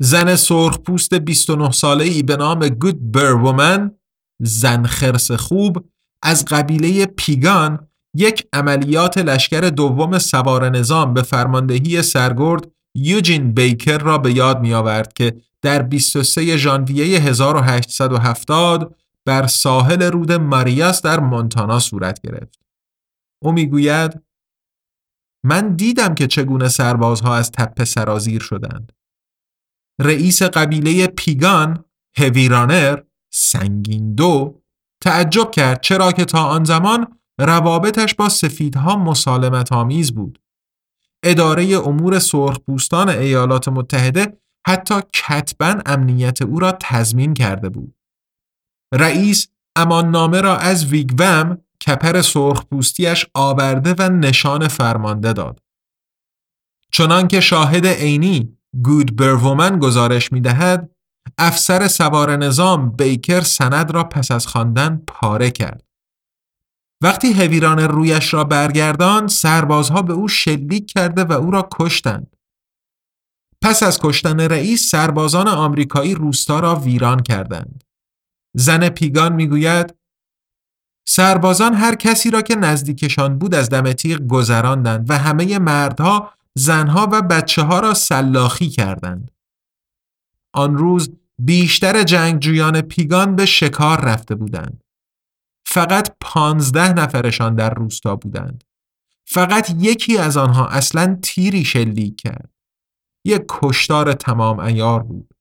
زن 0.00 0.36
سرخ 0.36 0.78
پوست 0.78 1.14
29 1.14 1.70
ساله 1.70 2.04
ای 2.04 2.22
به 2.22 2.36
نام 2.36 2.68
گود 2.68 3.12
برومن 3.12 3.90
زن 4.40 4.86
خرس 4.86 5.30
خوب 5.30 5.84
از 6.22 6.44
قبیله 6.44 7.06
پیگان 7.06 7.88
یک 8.14 8.46
عملیات 8.52 9.18
لشکر 9.18 9.60
دوم 9.60 10.18
سوار 10.18 10.68
نظام 10.68 11.14
به 11.14 11.22
فرماندهی 11.22 12.02
سرگرد 12.02 12.68
یوجین 12.94 13.52
بیکر 13.52 13.98
را 13.98 14.18
به 14.18 14.32
یاد 14.32 14.60
می 14.60 14.74
آورد 14.74 15.12
که 15.12 15.36
در 15.62 15.82
23 15.82 16.56
ژانویه 16.56 17.20
1870 17.20 18.96
بر 19.26 19.46
ساحل 19.46 20.02
رود 20.02 20.32
ماریاس 20.32 21.02
در 21.02 21.20
مونتانا 21.20 21.78
صورت 21.78 22.20
گرفت. 22.20 22.60
او 23.42 23.52
می‌گوید 23.52 24.22
من 25.44 25.76
دیدم 25.76 26.14
که 26.14 26.26
چگونه 26.26 26.68
سربازها 26.68 27.36
از 27.36 27.50
تپه 27.50 27.84
سرازیر 27.84 28.42
شدند. 28.42 28.92
رئیس 30.00 30.42
قبیله 30.42 31.06
پیگان 31.06 31.84
هویرانر 32.16 33.02
سنگین 33.32 34.14
دو 34.14 34.62
تعجب 35.02 35.50
کرد 35.50 35.80
چرا 35.80 36.12
که 36.12 36.24
تا 36.24 36.44
آن 36.44 36.64
زمان 36.64 37.18
روابطش 37.40 38.14
با 38.14 38.28
سفیدها 38.28 38.96
مسالمت 38.96 39.72
آمیز 39.72 40.14
بود. 40.14 40.42
اداره 41.24 41.78
امور 41.78 42.18
سرخپوستان 42.18 43.08
ایالات 43.08 43.68
متحده 43.68 44.38
حتی 44.66 44.94
کتبا 45.14 45.80
امنیت 45.86 46.42
او 46.42 46.58
را 46.58 46.76
تضمین 46.80 47.34
کرده 47.34 47.68
بود. 47.68 47.94
رئیس 48.92 49.48
اماننامه 49.76 50.40
را 50.40 50.56
از 50.56 50.86
ویگوم 50.86 51.58
کپر 51.86 52.22
سرخپوستیش 52.22 53.26
آورده 53.34 53.94
و 53.98 54.08
نشان 54.08 54.68
فرمانده 54.68 55.32
داد. 55.32 55.60
چنان 56.92 57.28
که 57.28 57.40
شاهد 57.40 57.86
عینی 57.86 58.58
گود 58.84 59.16
برومن 59.16 59.78
گزارش 59.78 60.32
می 60.32 60.40
دهد، 60.40 60.90
افسر 61.38 61.88
سوار 61.88 62.36
نظام 62.36 62.90
بیکر 62.90 63.40
سند 63.40 63.90
را 63.90 64.04
پس 64.04 64.30
از 64.30 64.46
خواندن 64.46 65.02
پاره 65.06 65.50
کرد. 65.50 65.84
وقتی 67.02 67.32
هویران 67.32 67.78
رویش 67.78 68.34
را 68.34 68.44
برگردان 68.44 69.28
سربازها 69.28 70.02
به 70.02 70.12
او 70.12 70.28
شلیک 70.28 70.90
کرده 70.90 71.24
و 71.24 71.32
او 71.32 71.50
را 71.50 71.68
کشتند. 71.72 72.36
پس 73.62 73.82
از 73.82 73.98
کشتن 74.02 74.40
رئیس 74.40 74.90
سربازان 74.90 75.48
آمریکایی 75.48 76.14
روستا 76.14 76.60
را 76.60 76.74
ویران 76.74 77.22
کردند. 77.22 77.84
زن 78.54 78.88
پیگان 78.88 79.32
می‌گوید 79.32 79.94
سربازان 81.08 81.74
هر 81.74 81.94
کسی 81.94 82.30
را 82.30 82.42
که 82.42 82.54
نزدیکشان 82.54 83.38
بود 83.38 83.54
از 83.54 83.68
دم 83.68 83.92
تیغ 83.92 84.26
گذراندند 84.26 85.10
و 85.10 85.18
همه 85.18 85.58
مردها 85.58 86.32
زنها 86.54 87.08
و 87.12 87.22
بچه 87.22 87.62
ها 87.62 87.80
را 87.80 87.94
سلاخی 87.94 88.68
کردند. 88.68 89.30
آن 90.54 90.76
روز 90.76 91.10
بیشتر 91.38 92.02
جنگجویان 92.02 92.80
پیگان 92.80 93.36
به 93.36 93.46
شکار 93.46 94.00
رفته 94.00 94.34
بودند. 94.34 94.84
فقط 95.66 96.16
پانزده 96.20 96.92
نفرشان 96.92 97.54
در 97.54 97.74
روستا 97.74 98.16
بودند. 98.16 98.64
فقط 99.26 99.70
یکی 99.78 100.18
از 100.18 100.36
آنها 100.36 100.66
اصلا 100.66 101.18
تیری 101.22 101.64
شلیک 101.64 102.20
کرد. 102.20 102.50
یک 103.24 103.42
کشتار 103.48 104.12
تمام 104.12 104.60
ایار 104.60 105.02
بود. 105.02 105.31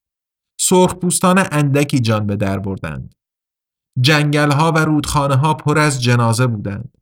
سرخپوستان 0.62 1.48
اندکی 1.52 2.00
جان 2.00 2.28
به 2.28 2.36
در 2.36 2.60
بردند. 2.60 3.16
جنگل 4.02 4.52
ها 4.52 4.72
و 4.72 4.78
رودخانه 4.78 5.36
ها 5.36 5.54
پر 5.54 5.80
از 5.80 6.04
جنازه 6.04 6.48
بودند. 6.48 6.98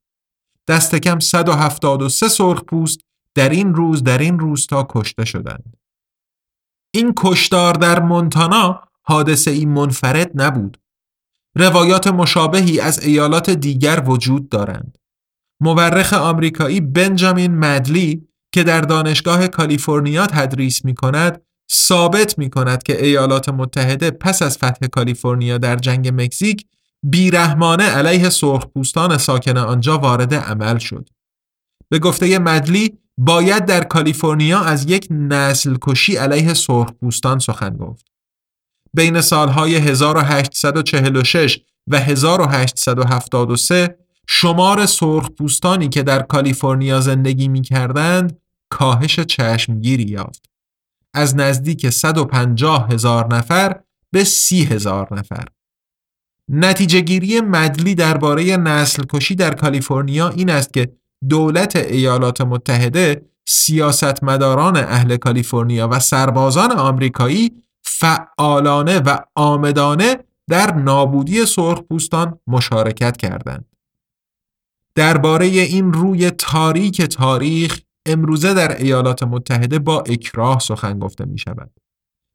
دست 0.67 0.95
کم 0.95 1.19
173 1.19 2.27
سرخپوست 2.27 2.99
در 3.35 3.49
این 3.49 3.73
روز 3.73 4.03
در 4.03 4.17
این 4.17 4.39
روستا 4.39 4.87
کشته 4.89 5.25
شدند. 5.25 5.77
این 6.95 7.13
کشتار 7.17 7.73
در 7.73 7.99
مونتانا 7.99 8.83
حادثه 9.03 9.51
ای 9.51 9.65
منفرد 9.65 10.31
نبود. 10.35 10.77
روایات 11.55 12.07
مشابهی 12.07 12.79
از 12.79 13.03
ایالات 13.03 13.49
دیگر 13.49 14.03
وجود 14.05 14.49
دارند. 14.49 14.97
مورخ 15.61 16.13
آمریکایی 16.13 16.81
بنجامین 16.81 17.55
مدلی 17.55 18.27
که 18.53 18.63
در 18.63 18.81
دانشگاه 18.81 19.47
کالیفرنیا 19.47 20.27
تدریس 20.27 20.85
می 20.85 20.95
کند 20.95 21.48
ثابت 21.73 22.37
می 22.37 22.49
کند 22.49 22.83
که 22.83 23.05
ایالات 23.05 23.49
متحده 23.49 24.11
پس 24.11 24.41
از 24.41 24.57
فتح 24.57 24.87
کالیفرنیا 24.87 25.57
در 25.57 25.75
جنگ 25.75 26.11
مکزیک 26.21 26.65
بیرحمانه 27.03 27.83
علیه 27.83 28.29
سرخپوستان 28.29 29.17
ساکن 29.17 29.57
آنجا 29.57 29.97
وارد 29.97 30.33
عمل 30.33 30.77
شد. 30.77 31.09
به 31.89 31.99
گفته 31.99 32.39
مدلی 32.39 32.97
باید 33.17 33.65
در 33.65 33.83
کالیفرنیا 33.83 34.59
از 34.59 34.89
یک 34.89 35.07
نسل 35.11 35.75
کشی 35.81 36.15
علیه 36.15 36.53
سرخپوستان 36.53 37.39
سخن 37.39 37.77
گفت. 37.77 38.05
بین 38.93 39.21
سالهای 39.21 39.75
1846 39.75 41.59
و 41.87 41.99
1873 41.99 43.97
شمار 44.27 44.85
سرخپوستانی 44.85 45.89
که 45.89 46.03
در 46.03 46.21
کالیفرنیا 46.21 47.01
زندگی 47.01 47.47
می 47.47 47.61
کردند 47.61 48.39
کاهش 48.69 49.19
چشمگیری 49.19 50.03
یافت. 50.03 50.48
از 51.13 51.35
نزدیک 51.35 51.89
150 51.89 52.87
هزار 52.91 53.35
نفر 53.35 53.79
به 54.11 54.23
30 54.23 54.63
هزار 54.63 55.07
نفر. 55.11 55.45
نتیجه 56.49 57.01
گیری 57.01 57.41
مدلی 57.41 57.95
درباره 57.95 58.57
نسل 58.57 59.03
کشی 59.09 59.35
در 59.35 59.53
کالیفرنیا 59.53 60.29
این 60.29 60.49
است 60.49 60.73
که 60.73 60.93
دولت 61.29 61.75
ایالات 61.75 62.41
متحده 62.41 63.29
سیاستمداران 63.47 64.77
اهل 64.77 65.17
کالیفرنیا 65.17 65.87
و 65.87 65.99
سربازان 65.99 66.71
آمریکایی 66.71 67.51
فعالانه 67.83 68.99
و 68.99 69.17
آمدانه 69.35 70.17
در 70.49 70.73
نابودی 70.73 71.45
سرخپوستان 71.45 72.39
مشارکت 72.47 73.17
کردند. 73.17 73.65
درباره 74.95 75.45
این 75.45 75.93
روی 75.93 76.31
تاریک 76.31 77.01
تاریخ 77.01 77.79
امروزه 78.09 78.53
در 78.53 78.77
ایالات 78.77 79.23
متحده 79.23 79.79
با 79.79 79.99
اکراه 79.99 80.59
سخن 80.59 80.99
گفته 80.99 81.25
می 81.25 81.37
شود. 81.37 81.71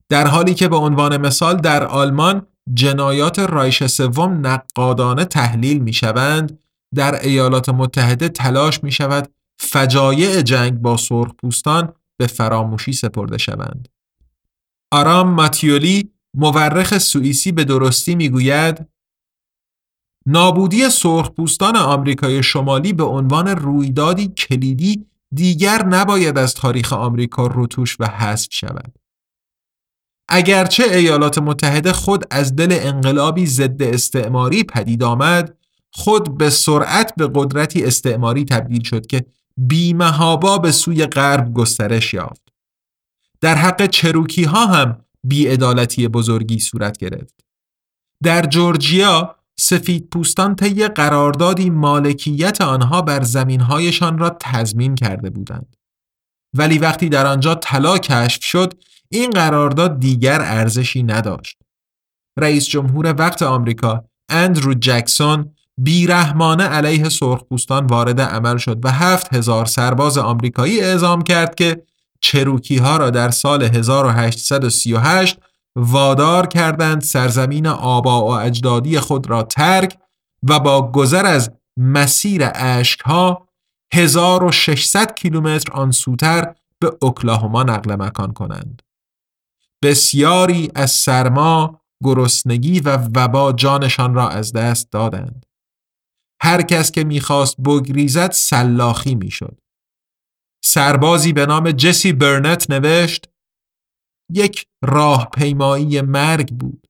در 0.08 0.26
حالی 0.26 0.54
که 0.54 0.68
به 0.68 0.76
عنوان 0.76 1.16
مثال 1.16 1.56
در 1.56 1.84
آلمان 1.84 2.46
جنایات 2.74 3.38
رایش 3.38 3.86
سوم 3.86 4.46
نقادانه 4.46 5.24
تحلیل 5.24 5.78
می 5.78 5.92
شوند 5.92 6.58
در 6.94 7.22
ایالات 7.22 7.68
متحده 7.68 8.28
تلاش 8.28 8.84
می 8.84 8.92
شود 8.92 9.28
فجایع 9.60 10.42
جنگ 10.42 10.74
با 10.74 10.96
سرخپوستان 10.96 11.92
به 12.16 12.26
فراموشی 12.26 12.92
سپرده 12.92 13.38
شوند. 13.38 13.88
آرام 14.92 15.30
ماتیولی 15.30 16.10
مورخ 16.36 16.98
سوئیسی 16.98 17.52
به 17.52 17.64
درستی 17.64 18.14
می‌گوید 18.14 18.86
نابودی 20.26 20.90
سرخپوستان 20.90 21.76
آمریکای 21.76 22.42
شمالی 22.42 22.92
به 22.92 23.04
عنوان 23.04 23.48
رویدادی 23.48 24.28
کلیدی 24.28 25.06
دیگر 25.34 25.84
نباید 25.84 26.38
از 26.38 26.54
تاریخ 26.54 26.92
آمریکا 26.92 27.46
روتوش 27.46 27.96
و 28.00 28.06
حذف 28.06 28.48
شود. 28.50 28.98
اگرچه 30.28 30.84
ایالات 30.84 31.38
متحده 31.38 31.92
خود 31.92 32.24
از 32.30 32.56
دل 32.56 32.78
انقلابی 32.80 33.46
ضد 33.46 33.82
استعماری 33.82 34.64
پدید 34.64 35.02
آمد، 35.02 35.56
خود 35.92 36.38
به 36.38 36.50
سرعت 36.50 37.14
به 37.16 37.30
قدرتی 37.34 37.84
استعماری 37.84 38.44
تبدیل 38.44 38.82
شد 38.82 39.06
که 39.06 39.26
بیمهابا 39.56 40.58
به 40.58 40.72
سوی 40.72 41.06
غرب 41.06 41.54
گسترش 41.54 42.14
یافت. 42.14 42.42
در 43.40 43.54
حق 43.54 43.86
چروکی 43.86 44.44
ها 44.44 44.66
هم 44.66 45.04
بیعدالتی 45.24 46.08
بزرگی 46.08 46.58
صورت 46.58 46.98
گرفت. 46.98 47.44
در 48.22 48.46
جورجیا 48.46 49.36
سفید 49.58 50.08
پوستان 50.10 50.56
طی 50.56 50.88
قراردادی 50.88 51.70
مالکیت 51.70 52.60
آنها 52.60 53.02
بر 53.02 53.22
زمینهایشان 53.22 54.18
را 54.18 54.36
تضمین 54.40 54.94
کرده 54.94 55.30
بودند. 55.30 55.76
ولی 56.54 56.78
وقتی 56.78 57.08
در 57.08 57.26
آنجا 57.26 57.54
طلا 57.54 57.98
کشف 57.98 58.44
شد 58.44 58.74
این 59.08 59.30
قرارداد 59.30 60.00
دیگر 60.00 60.40
ارزشی 60.40 61.02
نداشت. 61.02 61.58
رئیس 62.38 62.66
جمهور 62.66 63.14
وقت 63.18 63.42
آمریکا 63.42 64.04
اندرو 64.28 64.74
جکسون 64.74 65.54
بیرحمانه 65.78 66.64
علیه 66.64 67.08
سرخپوستان 67.08 67.86
وارد 67.86 68.20
عمل 68.20 68.56
شد 68.56 68.84
و 68.84 68.90
هفت 68.90 69.34
هزار 69.34 69.66
سرباز 69.66 70.18
آمریکایی 70.18 70.80
اعزام 70.80 71.22
کرد 71.22 71.54
که 71.54 71.82
چروکی 72.20 72.76
ها 72.76 72.96
را 72.96 73.10
در 73.10 73.30
سال 73.30 73.62
1838 73.62 75.38
وادار 75.76 76.46
کردند 76.46 77.02
سرزمین 77.02 77.66
آبا 77.66 78.24
و 78.24 78.30
اجدادی 78.30 79.00
خود 79.00 79.30
را 79.30 79.42
ترک 79.42 79.98
و 80.42 80.60
با 80.60 80.92
گذر 80.92 81.26
از 81.26 81.50
مسیر 81.76 82.42
ها 83.04 83.48
1600 83.94 85.14
کیلومتر 85.14 85.72
آن 85.72 85.90
سوتر 85.90 86.54
به 86.78 86.96
اوکلاهوما 87.02 87.62
نقل 87.62 87.94
مکان 87.94 88.32
کنند. 88.32 88.82
بسیاری 89.82 90.70
از 90.74 90.90
سرما، 90.90 91.80
گرسنگی 92.04 92.80
و 92.80 92.96
وبا 92.96 93.52
جانشان 93.52 94.14
را 94.14 94.28
از 94.28 94.52
دست 94.52 94.92
دادند. 94.92 95.46
هر 96.42 96.62
کس 96.62 96.90
که 96.90 97.04
می‌خواست 97.04 97.60
بگریزد 97.60 98.30
سلاخی 98.30 99.14
می‌شد. 99.14 99.60
سربازی 100.64 101.32
به 101.32 101.46
نام 101.46 101.70
جسی 101.70 102.12
برنت 102.12 102.70
نوشت 102.70 103.28
یک 104.30 104.66
راهپیمایی 104.84 106.00
مرگ 106.00 106.48
بود. 106.54 106.86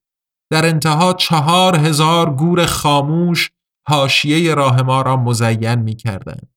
در 0.53 0.67
انتها 0.67 1.13
چهار 1.13 1.77
هزار 1.77 2.31
گور 2.31 2.67
خاموش 2.67 3.51
حاشیه 3.89 4.55
راه 4.55 4.83
ما 4.83 5.03
را 5.03 5.17
مزین 5.17 5.75
می 5.75 5.97
کردند. 5.97 6.55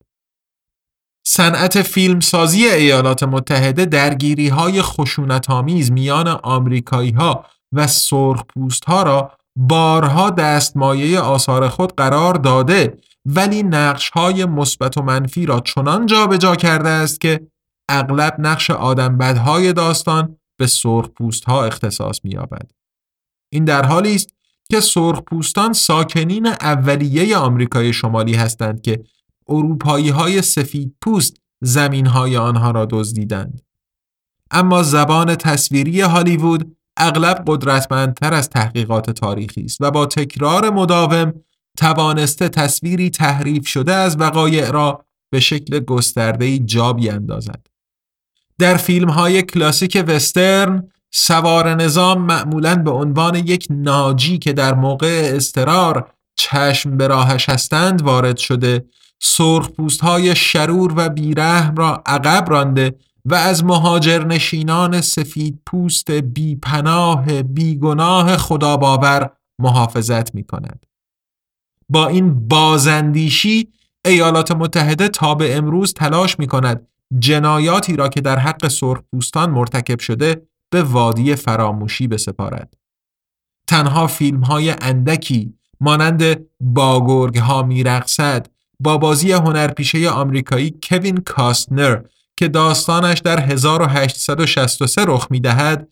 صنعت 1.28 1.82
فیلمسازی 1.82 2.68
ایالات 2.68 3.24
متحده 3.24 3.86
درگیری 3.86 4.48
های 4.48 4.82
خشونت 4.82 5.50
آمیز 5.50 5.92
میان 5.92 6.28
آمریکایی 6.28 7.12
ها 7.12 7.46
و 7.72 7.88
سرخپوست 7.88 8.86
ها 8.86 9.04
را 9.04 9.32
بارها 9.58 10.30
دستمایه 10.30 11.20
آثار 11.20 11.70
خود 11.70 11.96
قرار 11.96 12.34
داده 12.34 12.98
ولی 13.26 13.64
نقش 13.64 14.10
های 14.10 14.46
مثبت 14.46 14.98
و 14.98 15.02
منفی 15.02 15.46
را 15.46 15.60
چنان 15.60 16.06
جابجا 16.06 16.38
جا 16.38 16.56
کرده 16.56 16.90
است 16.90 17.22
که 17.22 17.48
اغلب 17.90 18.36
نقش 18.40 18.72
آدم 18.72 19.18
بدهای 19.18 19.74
داستان 19.74 20.38
به 20.58 20.68
سرخپوست 20.68 21.44
ها 21.44 21.66
اختصاص 21.66 22.20
می‌یابد. 22.24 22.72
این 23.50 23.66
در 23.66 23.86
حالی 23.86 24.16
است 24.16 24.30
که 24.70 24.80
سرخپوستان 24.80 25.74
ساکنین 25.74 26.48
اولیه 26.48 27.38
آمریکای 27.38 27.94
شمالی 27.94 28.34
هستند 28.34 28.82
که 28.82 29.04
اروپایی 29.50 30.10
های 30.10 30.42
سفید 30.42 30.96
پوست 31.02 31.38
زمین 31.62 32.06
های 32.06 32.38
آنها 32.38 32.72
را 32.72 32.88
دزدیدند. 32.90 33.62
اما 34.52 34.84
زبان 34.84 35.36
تصویری 35.36 36.02
هالیوود 36.02 36.78
اغلب 36.98 37.44
قدرتمندتر 37.48 38.34
از 38.34 38.50
تحقیقات 38.50 39.10
تاریخی 39.10 39.62
است 39.62 39.82
و 39.82 39.92
با 39.92 40.06
تکرار 40.06 40.70
مداوم 40.70 41.34
توانسته 41.78 42.50
تصویری 42.50 43.10
تحریف 43.10 43.68
شده 43.68 43.94
از 43.94 44.20
وقایع 44.20 44.72
را 44.72 45.06
به 45.30 45.40
شکل 45.40 45.80
گسترده‌ای 45.80 46.60
جا 46.60 46.94
بیاندازد. 46.94 47.68
در 48.60 48.78
فیلم 48.78 49.10
های 49.10 49.42
کلاسیک 49.42 50.04
وسترن 50.08 50.92
سوار 51.12 51.76
نظام 51.76 52.22
معمولا 52.22 52.76
به 52.76 52.92
عنوان 52.92 53.36
یک 53.36 53.68
ناجی 53.70 54.38
که 54.38 54.54
در 54.54 54.74
موقع 54.74 55.32
استرار 55.36 56.12
چشم 56.36 56.98
به 56.98 57.08
راهش 57.08 57.50
هستند 57.50 58.02
وارد 58.02 58.38
شده 58.38 58.86
سرخپوست 59.20 60.02
های 60.02 60.36
شرور 60.36 60.94
و 60.96 61.10
بیرحم 61.10 61.76
را 61.76 62.04
عقب 62.06 62.50
رانده 62.50 62.96
و 63.26 63.36
از 63.36 63.66
مهاجر 63.66 64.26
نشینان 64.26 65.02
سفید 65.02 65.60
پوست 65.66 66.12
بی 66.12 66.56
پناه 66.56 67.44
بیگناه 67.44 68.38
خدا 68.38 68.78
باور 68.78 69.30
محافظت 69.60 70.36
می 70.36 70.44
کند. 70.44 70.86
با 71.90 72.08
این 72.08 72.48
بازندیشی 72.48 73.68
ایالات 74.06 74.52
متحده 74.52 75.08
تا 75.08 75.36
به 75.36 75.56
امروز 75.56 75.94
تلاش 75.94 76.40
می 76.40 76.48
کند 76.48 76.88
جنایاتی 77.20 77.96
را 77.96 78.10
که 78.10 78.22
در 78.22 78.40
حق 78.40 78.68
سرخپوستان 78.68 79.50
مرتکب 79.50 80.00
شده 80.00 80.48
به 80.72 80.84
وادی 80.84 81.36
فراموشی 81.36 82.08
بسپارد. 82.08 82.74
تنها 83.68 84.08
فیلم 84.08 84.42
های 84.42 84.76
اندکی 84.82 85.54
مانند 85.80 86.46
باگرگ 86.60 87.38
ها 87.38 87.64
میرقصد 87.64 88.48
با 88.80 88.98
بازی 88.98 89.32
هنرپیشه 89.32 90.10
آمریکایی 90.10 90.76
کوین 90.84 91.18
کاستنر 91.18 92.02
که 92.38 92.48
داستانش 92.48 93.20
در 93.20 93.40
1863 93.40 95.06
رخ 95.08 95.28
می 95.30 95.40
دهد 95.40 95.88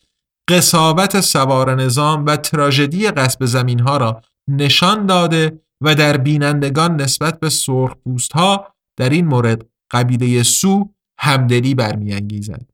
قصاوت 0.50 1.22
سوار 1.22 1.76
نظام 1.76 2.26
و 2.26 2.36
تراژدی 2.36 3.08
قصب 3.08 3.46
زمین 3.46 3.80
ها 3.80 3.98
را 3.98 4.22
نشان 4.48 5.06
داده 5.06 5.62
و 5.82 5.96
در 5.96 6.18
بینندگان 6.18 7.02
نسبت 7.02 7.40
به 7.40 7.50
ها 8.34 8.68
در 8.98 9.10
این 9.10 9.28
مورد 9.28 9.66
قبیله 9.92 10.44
سو 10.44 10.90
همدلی 11.26 11.76
برمیانگیزد. 11.76 12.70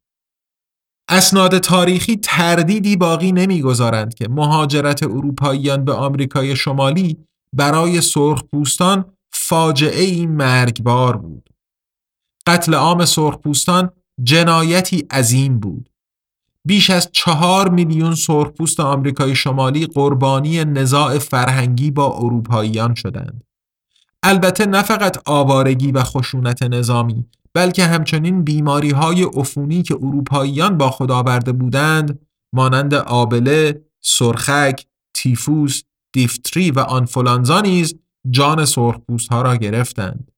اسناد 1.10 1.58
تاریخی 1.58 2.16
تردیدی 2.16 2.95
باقی 2.95 3.32
نمی‌گذارند 3.32 4.14
که 4.14 4.28
مهاجرت 4.28 5.04
اروپاییان 5.04 5.86
به 5.86 5.93
آمریکای 5.93 6.56
شمالی 6.56 7.18
برای 7.56 8.02
سرخپوستان 8.02 9.06
فاجعه 9.34 10.04
ای 10.04 10.26
مرگبار 10.26 11.18
بود. 11.18 11.49
قتل 12.47 12.74
عام 12.74 13.06
سرخپوستان 13.06 13.89
جنایتی 14.24 15.06
عظیم 15.12 15.60
بود. 15.60 15.89
بیش 16.68 16.89
از 16.89 17.10
چهار 17.12 17.70
میلیون 17.70 18.16
سرخپوست 18.16 18.80
آمریکای 18.80 19.36
شمالی 19.36 19.86
قربانی 19.86 20.66
نزاع 20.66 21.20
فرهنگی 21.20 21.91
با 21.91 22.18
اروپاییان 22.18 22.95
شدند. 22.95 23.43
البته 24.24 24.66
نه 24.66 24.82
فقط 24.82 25.18
آوارگی 25.26 25.91
و 25.91 26.04
خشونت 26.04 26.64
نظامی 26.64 27.26
بلکه 27.54 27.86
همچنین 27.86 28.43
بیماری 28.43 28.91
های 28.91 29.24
عفونی 29.24 29.84
که 29.84 29.95
اروپاییان 29.95 30.78
با 30.78 30.89
خود 30.89 31.12
آورده 31.12 31.52
بودند 31.52 32.20
مانند 32.54 32.93
آبله، 32.93 33.82
سرخک، 34.04 34.86
تیفوس، 35.14 35.82
دیفتری 36.14 36.72
و 36.72 36.80
آنفولانزا 36.80 37.62
نیز 37.62 37.95
جان 38.30 38.66
سرخپوست 38.66 39.32
ها 39.32 39.41
را 39.41 39.56
گرفتند. 39.56 40.32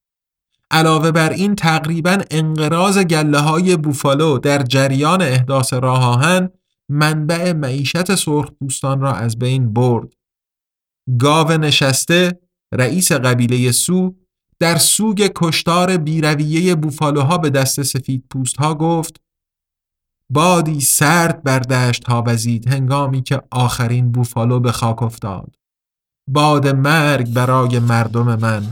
علاوه 0.71 1.11
بر 1.11 1.29
این 1.29 1.55
تقریبا 1.55 2.17
انقراض 2.31 2.97
گله 2.97 3.39
های 3.39 3.77
بوفالو 3.77 4.37
در 4.37 4.63
جریان 4.63 5.21
احداث 5.21 5.73
راه 5.73 6.05
آهن 6.05 6.49
منبع 6.89 7.53
معیشت 7.53 8.15
سرخپوستان 8.15 9.01
را 9.01 9.13
از 9.13 9.39
بین 9.39 9.73
برد. 9.73 10.13
گاو 11.19 11.51
نشسته 11.51 12.39
رئیس 12.73 13.11
قبیله 13.11 13.71
سو 13.71 14.15
در 14.63 14.77
سوگ 14.77 15.31
کشتار 15.35 15.97
بیرویه 15.97 16.75
بوفالوها 16.75 17.37
به 17.37 17.49
دست 17.49 17.83
سفید 17.83 18.25
پوست 18.29 18.57
ها 18.57 18.75
گفت 18.75 19.21
بادی 20.29 20.81
سرد 20.81 21.43
بر 21.43 21.59
دشت 21.59 22.03
ها 22.03 22.23
وزید 22.27 22.67
هنگامی 22.67 23.23
که 23.23 23.41
آخرین 23.51 24.11
بوفالو 24.11 24.59
به 24.59 24.71
خاک 24.71 25.03
افتاد. 25.03 25.55
باد 26.29 26.67
مرگ 26.67 27.33
برای 27.33 27.79
مردم 27.79 28.35
من. 28.35 28.63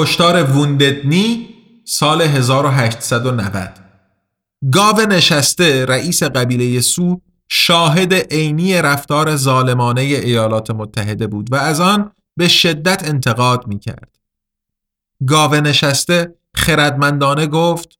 کشتار 0.00 0.42
وونددنی 0.42 1.48
سال 1.84 2.22
1890 2.22 3.68
گاو 4.72 5.00
نشسته 5.00 5.84
رئیس 5.84 6.22
قبیله 6.22 6.80
سو 6.80 7.20
شاهد 7.48 8.14
عینی 8.14 8.74
رفتار 8.74 9.36
ظالمانه 9.36 10.00
ایالات 10.00 10.70
متحده 10.70 11.26
بود 11.26 11.52
و 11.52 11.56
از 11.56 11.80
آن 11.80 12.12
به 12.36 12.48
شدت 12.48 13.08
انتقاد 13.08 13.66
می 13.66 13.78
کرد. 13.78 14.18
گاو 15.26 15.54
نشسته 15.54 16.34
خردمندانه 16.54 17.46
گفت 17.46 17.98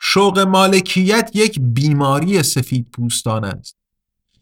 شوق 0.00 0.38
مالکیت 0.38 1.30
یک 1.34 1.60
بیماری 1.60 2.42
سفید 2.42 2.90
پوستان 2.90 3.44
است. 3.44 3.76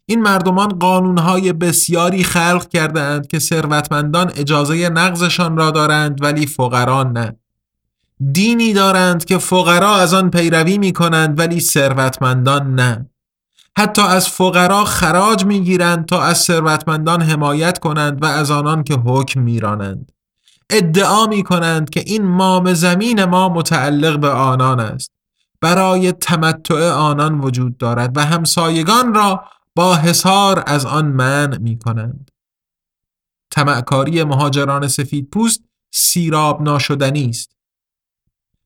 این 0.05 0.21
مردمان 0.21 0.67
قانونهای 0.67 1.53
بسیاری 1.53 2.23
خلق 2.23 2.67
کردند 2.67 3.27
که 3.27 3.39
ثروتمندان 3.39 4.31
اجازه 4.35 4.89
نقضشان 4.89 5.57
را 5.57 5.71
دارند 5.71 6.23
ولی 6.23 6.45
فقران 6.45 7.11
نه. 7.11 7.35
دینی 8.31 8.73
دارند 8.73 9.25
که 9.25 9.37
فقرا 9.37 9.95
از 9.95 10.13
آن 10.13 10.29
پیروی 10.29 10.77
می 10.77 10.93
کنند 10.93 11.39
ولی 11.39 11.59
ثروتمندان 11.59 12.75
نه. 12.75 13.09
حتی 13.77 14.01
از 14.01 14.29
فقرا 14.29 14.85
خراج 14.85 15.45
می 15.45 15.59
گیرند 15.59 16.05
تا 16.05 16.21
از 16.21 16.37
ثروتمندان 16.37 17.21
حمایت 17.21 17.79
کنند 17.79 18.23
و 18.23 18.25
از 18.25 18.51
آنان 18.51 18.83
که 18.83 18.93
حکم 18.93 19.41
میرانند. 19.41 20.11
ادعا 20.69 21.25
می 21.25 21.43
کنند 21.43 21.89
که 21.89 22.03
این 22.05 22.25
مام 22.25 22.73
زمین 22.73 23.25
ما 23.25 23.49
متعلق 23.49 24.19
به 24.19 24.29
آنان 24.29 24.79
است. 24.79 25.11
برای 25.61 26.11
تمتع 26.11 26.91
آنان 26.91 27.39
وجود 27.39 27.77
دارد 27.77 28.17
و 28.17 28.25
همسایگان 28.25 29.13
را 29.13 29.43
با 29.75 29.95
حصار 29.95 30.63
از 30.67 30.85
آن 30.85 31.05
منع 31.05 31.57
می 31.57 31.79
کنند. 31.79 32.31
تمعکاری 33.51 34.23
مهاجران 34.23 34.87
سفید 34.87 35.29
پوست 35.29 35.63
سیراب 35.91 36.61
ناشدنی 36.61 37.29
است. 37.29 37.55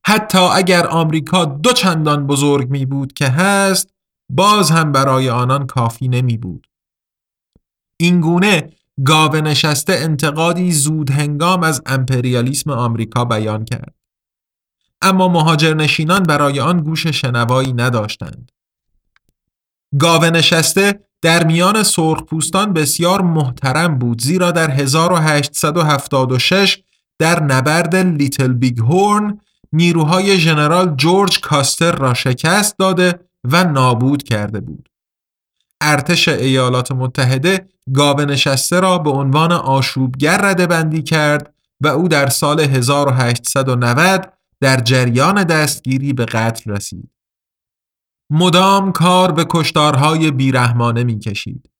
حتی 0.06 0.38
اگر 0.38 0.86
آمریکا 0.86 1.44
دو 1.44 1.72
چندان 1.72 2.26
بزرگ 2.26 2.70
می 2.70 2.86
بود 2.86 3.12
که 3.12 3.28
هست 3.28 3.94
باز 4.28 4.70
هم 4.70 4.92
برای 4.92 5.30
آنان 5.30 5.66
کافی 5.66 6.08
نمی 6.08 6.36
بود. 6.36 6.66
اینگونه 7.96 8.70
گاو 9.04 9.36
نشسته 9.36 9.92
انتقادی 9.92 10.72
زود 10.72 11.10
هنگام 11.10 11.62
از 11.62 11.82
امپریالیسم 11.86 12.70
آمریکا 12.70 13.24
بیان 13.24 13.64
کرد. 13.64 13.94
اما 15.02 15.28
مهاجرنشینان 15.28 16.22
برای 16.22 16.60
آن 16.60 16.80
گوش 16.80 17.06
شنوایی 17.06 17.72
نداشتند. 17.72 18.52
گاو 19.98 20.24
نشسته 20.24 21.00
در 21.22 21.44
میان 21.44 21.82
سرخپوستان 21.82 22.72
بسیار 22.72 23.22
محترم 23.22 23.98
بود 23.98 24.22
زیرا 24.22 24.50
در 24.50 24.70
1876 24.70 26.82
در 27.18 27.42
نبرد 27.42 27.96
لیتل 27.96 28.52
بیگ 28.52 28.78
هورن 28.78 29.40
نیروهای 29.72 30.38
ژنرال 30.38 30.94
جورج 30.96 31.40
کاستر 31.40 31.92
را 31.92 32.14
شکست 32.14 32.78
داده 32.78 33.20
و 33.44 33.64
نابود 33.64 34.22
کرده 34.22 34.60
بود. 34.60 34.88
ارتش 35.80 36.28
ایالات 36.28 36.92
متحده 36.92 37.68
گاو 37.94 38.24
نشسته 38.24 38.80
را 38.80 38.98
به 38.98 39.10
عنوان 39.10 39.52
آشوبگر 39.52 40.38
رده 40.38 40.66
بندی 40.66 41.02
کرد 41.02 41.54
و 41.80 41.88
او 41.88 42.08
در 42.08 42.28
سال 42.28 42.60
1890 42.60 44.32
در 44.60 44.80
جریان 44.80 45.44
دستگیری 45.44 46.12
به 46.12 46.24
قتل 46.24 46.70
رسید. 46.70 47.10
مدام 48.30 48.92
کار 48.92 49.32
به 49.32 49.46
کشتارهای 49.50 50.30
بیرحمانه 50.30 51.04
می 51.04 51.18
کشید. 51.18 51.70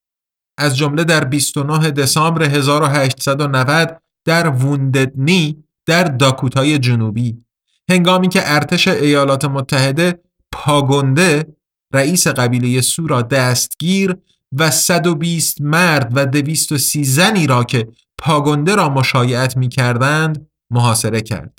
از 0.59 0.77
جمله 0.77 1.05
در 1.05 1.25
29 1.25 1.91
دسامبر 1.91 2.43
1890 2.43 4.03
در 4.25 4.49
وونددنی 4.49 5.65
در 5.87 6.05
داکوتای 6.05 6.79
جنوبی 6.79 7.45
هنگامی 7.91 8.29
که 8.29 8.41
ارتش 8.45 8.89
ایالات 8.89 9.45
متحده 9.45 10.21
پاگونده 10.53 11.57
رئیس 11.95 12.27
قبیله 12.27 12.81
سو 12.81 13.07
را 13.07 13.23
دستگیر 13.23 14.17
و 14.53 14.71
120 14.71 15.61
مرد 15.61 16.13
و 16.15 16.27
230 16.27 17.05
زنی 17.05 17.47
را 17.47 17.65
که 17.65 17.89
پاگونده 18.19 18.75
را 18.75 18.89
مشایعت 18.89 19.57
می 19.57 19.69
کردند 19.69 20.47
محاصره 20.71 21.21
کرد. 21.21 21.59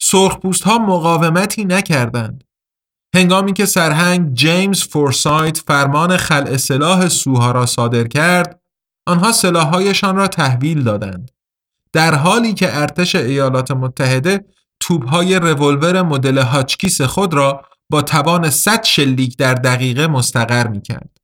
سرخپوست 0.00 0.62
ها 0.62 0.78
مقاومتی 0.78 1.64
نکردند. 1.64 2.44
هنگامی 3.16 3.52
که 3.52 3.66
سرهنگ 3.66 4.34
جیمز 4.34 4.82
فورسایت 4.82 5.58
فرمان 5.58 6.16
خلع 6.16 6.56
سلاح 6.56 7.08
سوها 7.08 7.50
را 7.50 7.66
صادر 7.66 8.04
کرد، 8.04 8.60
آنها 9.06 9.32
سلاحهایشان 9.32 10.16
را 10.16 10.28
تحویل 10.28 10.82
دادند. 10.82 11.30
در 11.92 12.14
حالی 12.14 12.54
که 12.54 12.76
ارتش 12.76 13.14
ایالات 13.14 13.70
متحده 13.70 14.44
توپهای 14.80 15.36
رولور 15.36 16.02
مدل 16.02 16.38
هاچکیس 16.38 17.00
خود 17.00 17.34
را 17.34 17.64
با 17.90 18.02
توان 18.02 18.50
100 18.50 18.84
شلیک 18.84 19.36
در 19.36 19.54
دقیقه 19.54 20.06
مستقر 20.06 20.66
می 20.66 20.82
کرد. 20.82 21.16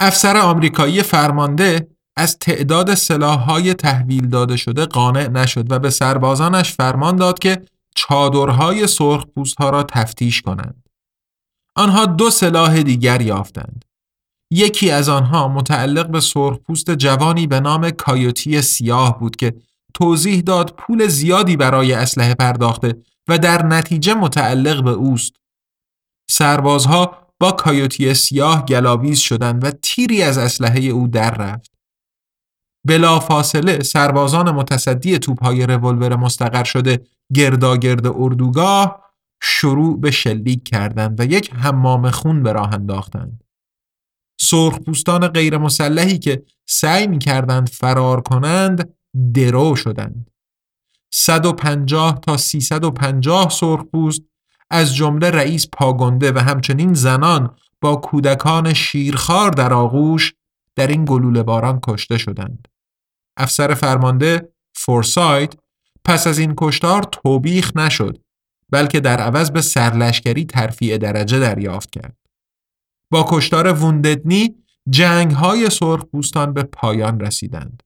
افسر 0.00 0.36
آمریکایی 0.36 1.02
فرمانده 1.02 1.88
از 2.16 2.38
تعداد 2.38 2.94
سلاحهای 2.94 3.74
تحویل 3.74 4.28
داده 4.28 4.56
شده 4.56 4.86
قانع 4.86 5.28
نشد 5.28 5.72
و 5.72 5.78
به 5.78 5.90
سربازانش 5.90 6.72
فرمان 6.72 7.16
داد 7.16 7.38
که 7.38 7.62
چادرهای 7.96 8.86
سرخ 8.86 9.24
ها 9.58 9.70
را 9.70 9.82
تفتیش 9.82 10.42
کنند. 10.42 10.88
آنها 11.76 12.06
دو 12.06 12.30
سلاح 12.30 12.82
دیگر 12.82 13.20
یافتند. 13.20 13.84
یکی 14.52 14.90
از 14.90 15.08
آنها 15.08 15.48
متعلق 15.48 16.10
به 16.10 16.20
سرخپوست 16.20 16.90
جوانی 16.90 17.46
به 17.46 17.60
نام 17.60 17.90
کایوتی 17.90 18.62
سیاه 18.62 19.18
بود 19.18 19.36
که 19.36 19.54
توضیح 19.94 20.40
داد 20.40 20.74
پول 20.78 21.06
زیادی 21.06 21.56
برای 21.56 21.92
اسلحه 21.92 22.34
پرداخته 22.34 22.94
و 23.28 23.38
در 23.38 23.66
نتیجه 23.66 24.14
متعلق 24.14 24.84
به 24.84 24.90
اوست. 24.90 25.32
سربازها 26.30 27.18
با 27.40 27.52
کایوتی 27.52 28.14
سیاه 28.14 28.64
گلاویز 28.64 29.18
شدند 29.18 29.64
و 29.64 29.70
تیری 29.70 30.22
از 30.22 30.38
اسلحه 30.38 30.80
او 30.80 31.08
در 31.08 31.34
رفت. 31.34 31.71
بلا 32.84 33.20
فاصله 33.20 33.82
سربازان 33.82 34.50
متصدی 34.50 35.18
توپهای 35.18 35.66
رولور 35.66 36.16
مستقر 36.16 36.64
شده 36.64 37.04
گرداگرد 37.34 38.06
اردوگاه 38.06 39.02
شروع 39.42 40.00
به 40.00 40.10
شلیک 40.10 40.68
کردند 40.68 41.20
و 41.20 41.24
یک 41.24 41.52
حمام 41.54 42.10
خون 42.10 42.42
به 42.42 42.52
راه 42.52 42.72
انداختند. 42.74 43.44
سرخپوستان 44.40 45.28
غیر 45.28 45.58
مسلحی 45.58 46.18
که 46.18 46.42
سعی 46.66 47.06
می 47.06 47.18
کردند 47.18 47.68
فرار 47.68 48.20
کنند 48.20 48.94
درو 49.34 49.76
شدند. 49.76 50.30
150 51.12 52.20
تا 52.20 52.36
350 52.36 53.48
سرخپوست 53.48 54.22
از 54.70 54.94
جمله 54.94 55.30
رئیس 55.30 55.66
پاگنده 55.72 56.32
و 56.32 56.38
همچنین 56.38 56.94
زنان 56.94 57.54
با 57.80 57.96
کودکان 57.96 58.72
شیرخوار 58.72 59.50
در 59.50 59.72
آغوش 59.72 60.34
در 60.76 60.86
این 60.86 61.04
گلوله 61.04 61.42
باران 61.42 61.80
کشته 61.82 62.18
شدند. 62.18 62.68
افسر 63.36 63.74
فرمانده 63.74 64.52
فورسایت 64.74 65.54
پس 66.04 66.26
از 66.26 66.38
این 66.38 66.54
کشتار 66.56 67.02
توبیخ 67.02 67.76
نشد 67.76 68.18
بلکه 68.70 69.00
در 69.00 69.20
عوض 69.20 69.50
به 69.50 69.60
سرلشکری 69.60 70.44
ترفیع 70.44 70.98
درجه 70.98 71.38
دریافت 71.38 71.90
کرد. 71.90 72.16
با 73.10 73.24
کشتار 73.28 73.72
وونددنی 73.72 74.54
جنگ 74.90 75.32
های 75.32 75.70
سرخ 75.70 76.04
بوستان 76.12 76.52
به 76.52 76.62
پایان 76.62 77.20
رسیدند. 77.20 77.82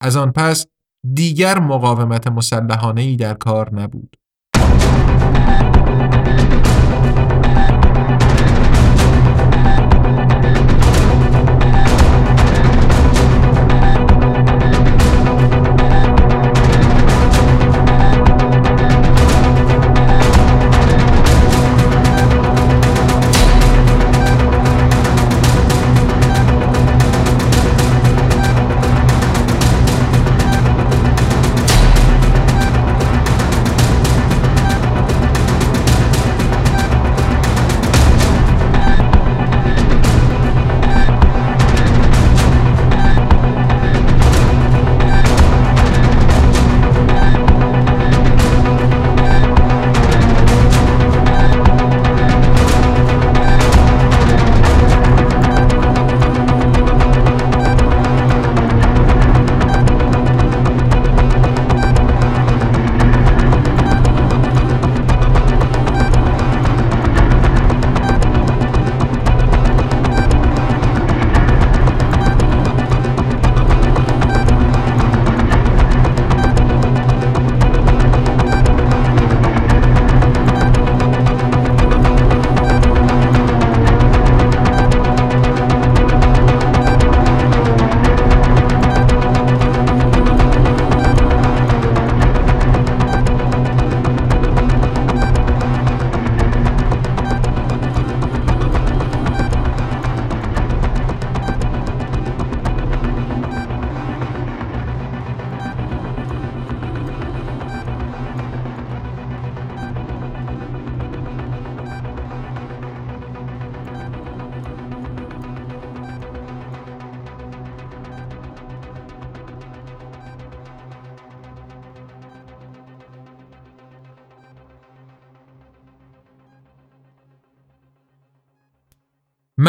از 0.00 0.16
آن 0.16 0.32
پس 0.32 0.66
دیگر 1.14 1.58
مقاومت 1.58 2.28
مسلحانه 2.28 3.02
ای 3.02 3.16
در 3.16 3.34
کار 3.34 3.74
نبود. 3.74 4.16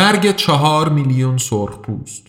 مرگ 0.07 0.35
چهار 0.35 0.89
میلیون 0.89 1.37
سرخپوست 1.37 2.27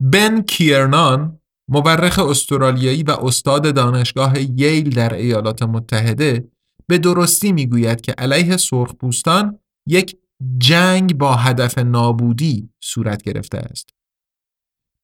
بن 0.00 0.42
کیرنان 0.42 1.38
مورخ 1.68 2.18
استرالیایی 2.18 3.02
و 3.02 3.10
استاد 3.10 3.74
دانشگاه 3.74 4.40
ییل 4.40 4.90
در 4.90 5.14
ایالات 5.14 5.62
متحده 5.62 6.48
به 6.86 6.98
درستی 6.98 7.52
می‌گوید 7.52 8.00
که 8.00 8.12
علیه 8.12 8.56
سرخپوستان 8.56 9.58
یک 9.86 10.16
جنگ 10.58 11.18
با 11.18 11.34
هدف 11.34 11.78
نابودی 11.78 12.70
صورت 12.80 13.22
گرفته 13.22 13.58
است. 13.58 13.90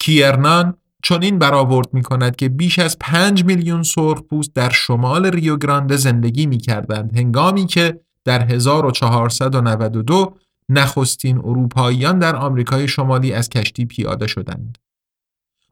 کیرنان 0.01 0.75
چنین 1.03 1.39
برآورد 1.39 1.95
می 1.95 2.03
کند 2.03 2.37
که 2.37 2.49
بیش 2.49 2.79
از 2.79 2.97
5 3.01 3.45
میلیون 3.45 3.83
سرخپوست 3.83 4.55
در 4.55 4.71
شمال 4.71 5.27
ریو 5.27 5.57
گرانده 5.57 5.97
زندگی 5.97 6.47
می 6.47 6.59
کردند 6.59 7.17
هنگامی 7.17 7.67
که 7.67 8.01
در 8.25 8.45
1492 8.45 10.37
نخستین 10.69 11.39
اروپاییان 11.39 12.19
در 12.19 12.37
آمریکای 12.37 12.89
شمالی 12.89 13.33
از 13.33 13.49
کشتی 13.49 13.87
پیاده 13.87 14.27
شدند. 14.27 14.79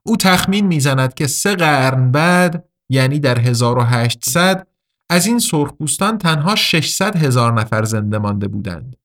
او 0.03 0.17
تخمین 0.17 0.67
می‌زند 0.67 1.15
که 1.15 1.27
سه 1.27 1.55
قرن 1.55 2.11
بعد 2.11 2.69
یعنی 2.91 3.21
در 3.21 3.39
1800 3.39 4.67
از 5.11 5.27
این 5.27 5.39
سرخپوستان 5.39 6.19
تنها 6.19 6.55
600 6.55 7.17
هزار 7.17 7.53
نفر 7.53 7.85
زنده 7.85 8.19
مانده 8.19 8.49
بودند. 8.49 8.97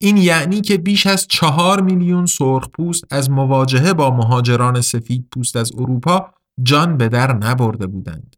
این 0.00 0.16
یعنی 0.16 0.60
که 0.60 0.78
بیش 0.78 1.06
از 1.06 1.26
چهار 1.28 1.80
میلیون 1.80 2.26
سرخپوست 2.26 3.04
از 3.10 3.30
مواجهه 3.30 3.92
با 3.92 4.10
مهاجران 4.10 4.80
سفید 4.80 5.28
پوست 5.34 5.56
از 5.56 5.72
اروپا 5.72 6.30
جان 6.62 6.96
به 6.96 7.08
در 7.08 7.32
نبرده 7.32 7.86
بودند. 7.86 8.36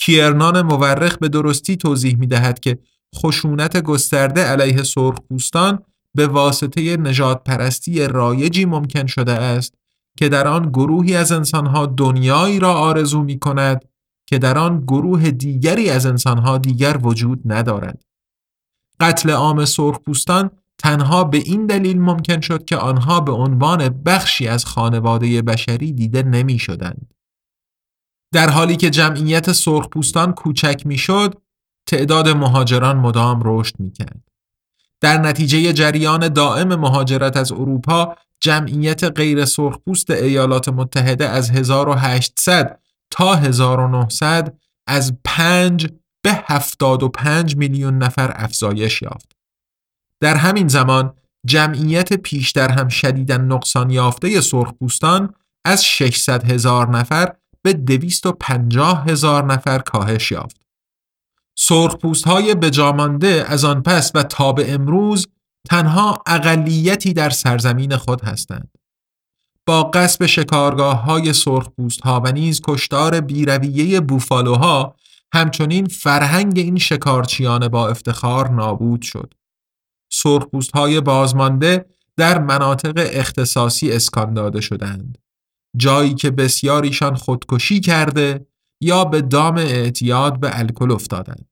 کیرنان 0.00 0.62
مورخ 0.62 1.18
به 1.18 1.28
درستی 1.28 1.76
توضیح 1.76 2.16
می 2.16 2.26
دهد 2.26 2.60
که 2.60 2.78
خشونت 3.14 3.82
گسترده 3.82 4.44
علیه 4.44 4.82
سرخپوستان 4.82 5.82
به 6.14 6.26
واسطه 6.26 6.96
نجات 6.96 7.44
پرستی 7.44 8.06
رایجی 8.06 8.64
ممکن 8.64 9.06
شده 9.06 9.32
است 9.32 9.74
که 10.18 10.28
در 10.28 10.48
آن 10.48 10.68
گروهی 10.68 11.16
از 11.16 11.32
انسانها 11.32 11.86
دنیایی 11.86 12.58
را 12.58 12.74
آرزو 12.74 13.22
می 13.22 13.38
کند 13.38 13.84
که 14.26 14.38
در 14.38 14.58
آن 14.58 14.80
گروه 14.80 15.30
دیگری 15.30 15.90
از 15.90 16.06
انسانها 16.06 16.58
دیگر 16.58 16.98
وجود 17.02 17.40
ندارد. 17.44 18.04
قتل 19.00 19.30
عام 19.30 19.64
سرخپوستان 19.64 20.50
تنها 20.78 21.24
به 21.24 21.38
این 21.38 21.66
دلیل 21.66 22.00
ممکن 22.00 22.40
شد 22.40 22.64
که 22.64 22.76
آنها 22.76 23.20
به 23.20 23.32
عنوان 23.32 23.88
بخشی 23.88 24.48
از 24.48 24.64
خانواده 24.64 25.42
بشری 25.42 25.92
دیده 25.92 26.22
نمی 26.22 26.58
شدند. 26.58 27.14
در 28.32 28.50
حالی 28.50 28.76
که 28.76 28.90
جمعیت 28.90 29.52
سرخپوستان 29.52 30.32
کوچک 30.32 30.82
می 30.84 30.98
شد، 30.98 31.34
تعداد 31.86 32.28
مهاجران 32.28 32.96
مدام 32.96 33.40
رشد 33.44 33.74
می 33.78 33.90
کرد. 33.90 34.20
در 35.00 35.18
نتیجه 35.18 35.72
جریان 35.72 36.28
دائم 36.28 36.74
مهاجرت 36.74 37.36
از 37.36 37.52
اروپا 37.52 38.16
جمعیت 38.40 39.04
غیر 39.04 39.44
سرخپوست 39.44 40.10
ایالات 40.10 40.68
متحده 40.68 41.28
از 41.28 41.50
1800 41.50 42.80
تا 43.10 43.34
1900 43.34 44.58
از 44.86 45.18
5 45.24 45.86
به 46.24 46.44
75 46.44 47.56
میلیون 47.56 47.98
نفر 47.98 48.32
افزایش 48.34 49.02
یافت. 49.02 49.32
در 50.20 50.36
همین 50.36 50.68
زمان 50.68 51.14
جمعیت 51.46 52.12
پیشتر 52.12 52.68
هم 52.68 52.88
شدیداً 52.88 53.36
نقصان 53.36 53.90
یافته 53.90 54.40
سرخپوستان 54.40 55.34
از 55.64 55.84
600 55.84 56.50
هزار 56.50 56.88
نفر 56.88 57.32
به 57.62 57.72
250 57.72 59.04
هزار 59.08 59.44
نفر 59.44 59.78
کاهش 59.78 60.32
یافت. 60.32 60.65
سرخپوست 61.58 62.24
های 62.24 62.54
بجامانده 62.54 63.44
از 63.48 63.64
آن 63.64 63.82
پس 63.82 64.12
و 64.14 64.22
تا 64.22 64.52
به 64.52 64.72
امروز 64.72 65.26
تنها 65.68 66.22
اقلیتی 66.26 67.12
در 67.12 67.30
سرزمین 67.30 67.96
خود 67.96 68.24
هستند. 68.24 68.70
با 69.66 69.82
قصب 69.82 70.26
شکارگاه 70.26 71.02
های 71.02 71.32
سرخپوست 71.32 72.00
ها 72.00 72.20
و 72.24 72.32
نیز 72.32 72.60
کشتار 72.64 73.20
بیرویه 73.20 74.00
بوفالوها 74.00 74.96
همچنین 75.32 75.86
فرهنگ 75.86 76.58
این 76.58 76.78
شکارچیان 76.78 77.68
با 77.68 77.88
افتخار 77.88 78.50
نابود 78.50 79.02
شد. 79.02 79.34
سرخپوست 80.12 80.72
های 80.72 81.00
بازمانده 81.00 81.86
در 82.16 82.38
مناطق 82.38 83.08
اختصاصی 83.12 83.92
اسکان 83.92 84.34
داده 84.34 84.60
شدند. 84.60 85.18
جایی 85.76 86.14
که 86.14 86.30
بسیاریشان 86.30 87.14
خودکشی 87.14 87.80
کرده 87.80 88.46
یا 88.80 89.04
به 89.04 89.22
دام 89.22 89.56
اعتیاد 89.56 90.40
به 90.40 90.58
الکل 90.58 90.90
افتادند. 90.90 91.48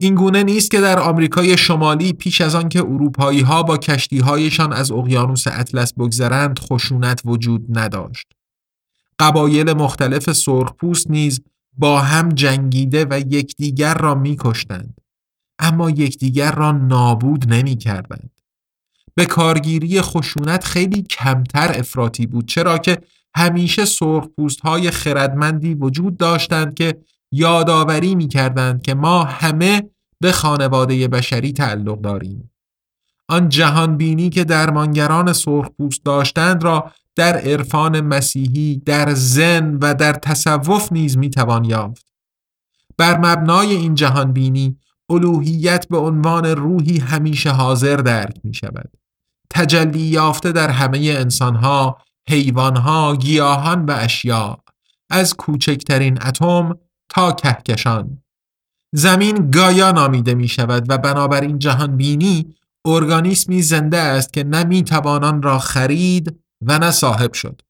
این 0.00 0.14
گونه 0.14 0.42
نیست 0.42 0.70
که 0.70 0.80
در 0.80 0.98
آمریکای 0.98 1.56
شمالی 1.56 2.12
پیش 2.12 2.40
از 2.40 2.54
آن 2.54 2.68
که 2.68 2.80
اروپایی 2.80 3.40
ها 3.40 3.62
با 3.62 3.76
کشتی 3.76 4.18
هایشان 4.18 4.72
از 4.72 4.92
اقیانوس 4.92 5.46
اطلس 5.46 5.94
بگذرند 5.94 6.58
خشونت 6.58 7.22
وجود 7.24 7.78
نداشت. 7.78 8.26
قبایل 9.18 9.72
مختلف 9.72 10.32
سرخپوست 10.32 11.10
نیز 11.10 11.40
با 11.78 12.00
هم 12.00 12.28
جنگیده 12.28 13.06
و 13.10 13.20
یکدیگر 13.20 13.94
را 13.94 14.14
میکشتند 14.14 15.00
اما 15.58 15.90
یکدیگر 15.90 16.52
را 16.52 16.72
نابود 16.72 17.52
نمی 17.52 17.76
کردند. 17.76 18.30
به 19.14 19.26
کارگیری 19.26 20.00
خشونت 20.00 20.64
خیلی 20.64 21.02
کمتر 21.02 21.72
افراطی 21.78 22.26
بود 22.26 22.48
چرا 22.48 22.78
که 22.78 22.98
همیشه 23.36 23.84
سرخپوست 23.84 24.60
های 24.60 24.90
خردمندی 24.90 25.74
وجود 25.74 26.16
داشتند 26.16 26.74
که 26.74 26.98
یادآوری 27.32 28.14
می 28.14 28.28
کردند 28.28 28.82
که 28.82 28.94
ما 28.94 29.24
همه 29.24 29.82
به 30.20 30.32
خانواده 30.32 31.08
بشری 31.08 31.52
تعلق 31.52 32.00
داریم. 32.00 32.50
آن 33.28 33.48
جهان 33.48 33.96
بینی 33.96 34.30
که 34.30 34.44
درمانگران 34.44 35.32
سرخپوست 35.32 36.04
داشتند 36.04 36.64
را 36.64 36.92
در 37.16 37.36
عرفان 37.36 38.00
مسیحی، 38.00 38.82
در 38.86 39.14
زن 39.14 39.78
و 39.80 39.94
در 39.94 40.12
تصوف 40.12 40.92
نیز 40.92 41.16
می 41.16 41.30
توان 41.30 41.64
یافت. 41.64 42.06
بر 42.98 43.18
مبنای 43.18 43.74
این 43.74 43.94
جهان 43.94 44.32
بینی 44.32 44.78
الوهیت 45.10 45.88
به 45.88 45.98
عنوان 45.98 46.44
روحی 46.46 46.98
همیشه 46.98 47.50
حاضر 47.50 47.96
درک 47.96 48.36
می 48.44 48.54
شود. 48.54 48.90
تجلی 49.50 50.00
یافته 50.00 50.52
در 50.52 50.70
همه 50.70 50.98
انسانها، 50.98 51.98
حیوانها، 52.28 53.16
گیاهان 53.16 53.84
و 53.84 53.96
اشیاء 53.98 54.56
از 55.10 55.34
کوچکترین 55.34 56.22
اتم 56.22 56.78
تا 57.08 57.32
کهکشان. 57.32 58.18
زمین 58.94 59.50
گایا 59.50 59.92
نامیده 59.92 60.34
می 60.34 60.48
شود 60.48 60.86
و 60.88 60.98
بنابراین 60.98 61.58
جهان 61.58 61.96
بینی 61.96 62.54
ارگانیسمی 62.84 63.62
زنده 63.62 63.98
است 63.98 64.32
که 64.32 64.44
نمی 64.44 64.82
توانان 64.82 65.42
را 65.42 65.58
خرید 65.58 66.40
و 66.62 66.78
نه 66.78 66.90
صاحب 66.90 67.32
شد. 67.32 67.60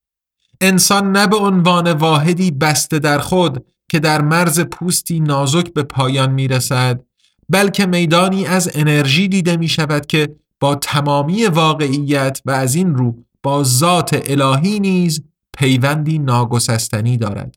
انسان 0.61 1.13
نه 1.13 1.27
به 1.27 1.37
عنوان 1.37 1.93
واحدی 1.93 2.51
بسته 2.51 2.99
در 2.99 3.19
خود 3.19 3.65
که 3.89 4.01
در 4.01 4.23
مرز 4.23 4.61
پوستی 4.61 5.21
نازک 5.21 5.73
به 5.73 5.83
پایان 5.83 6.33
می 6.33 6.49
رسد 6.49 7.01
بلکه 7.49 7.87
میدانی 7.87 8.47
از 8.47 8.71
انرژی 8.75 9.29
دیده 9.29 9.57
می 9.57 9.69
شود 9.69 10.07
که 10.07 10.37
با 10.61 10.75
تمامی 10.75 11.45
واقعیت 11.47 12.41
و 12.45 12.51
از 12.51 12.75
این 12.75 12.95
رو 12.95 13.25
با 13.45 13.63
ذات 13.63 14.23
الهی 14.31 14.81
نیز 14.81 15.23
پیوندی 15.59 16.19
ناگسستنی 16.19 17.17
دارد 17.17 17.57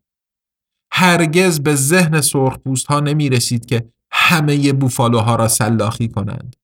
هرگز 0.91 1.59
به 1.59 1.75
ذهن 1.75 2.21
سرخپوست 2.21 2.87
ها 2.87 2.99
نمی 2.99 3.29
رسید 3.29 3.65
که 3.65 3.89
همه 4.11 4.73
بوفالوها 4.73 5.35
را 5.35 5.47
سلاخی 5.47 6.07
کنند. 6.07 6.55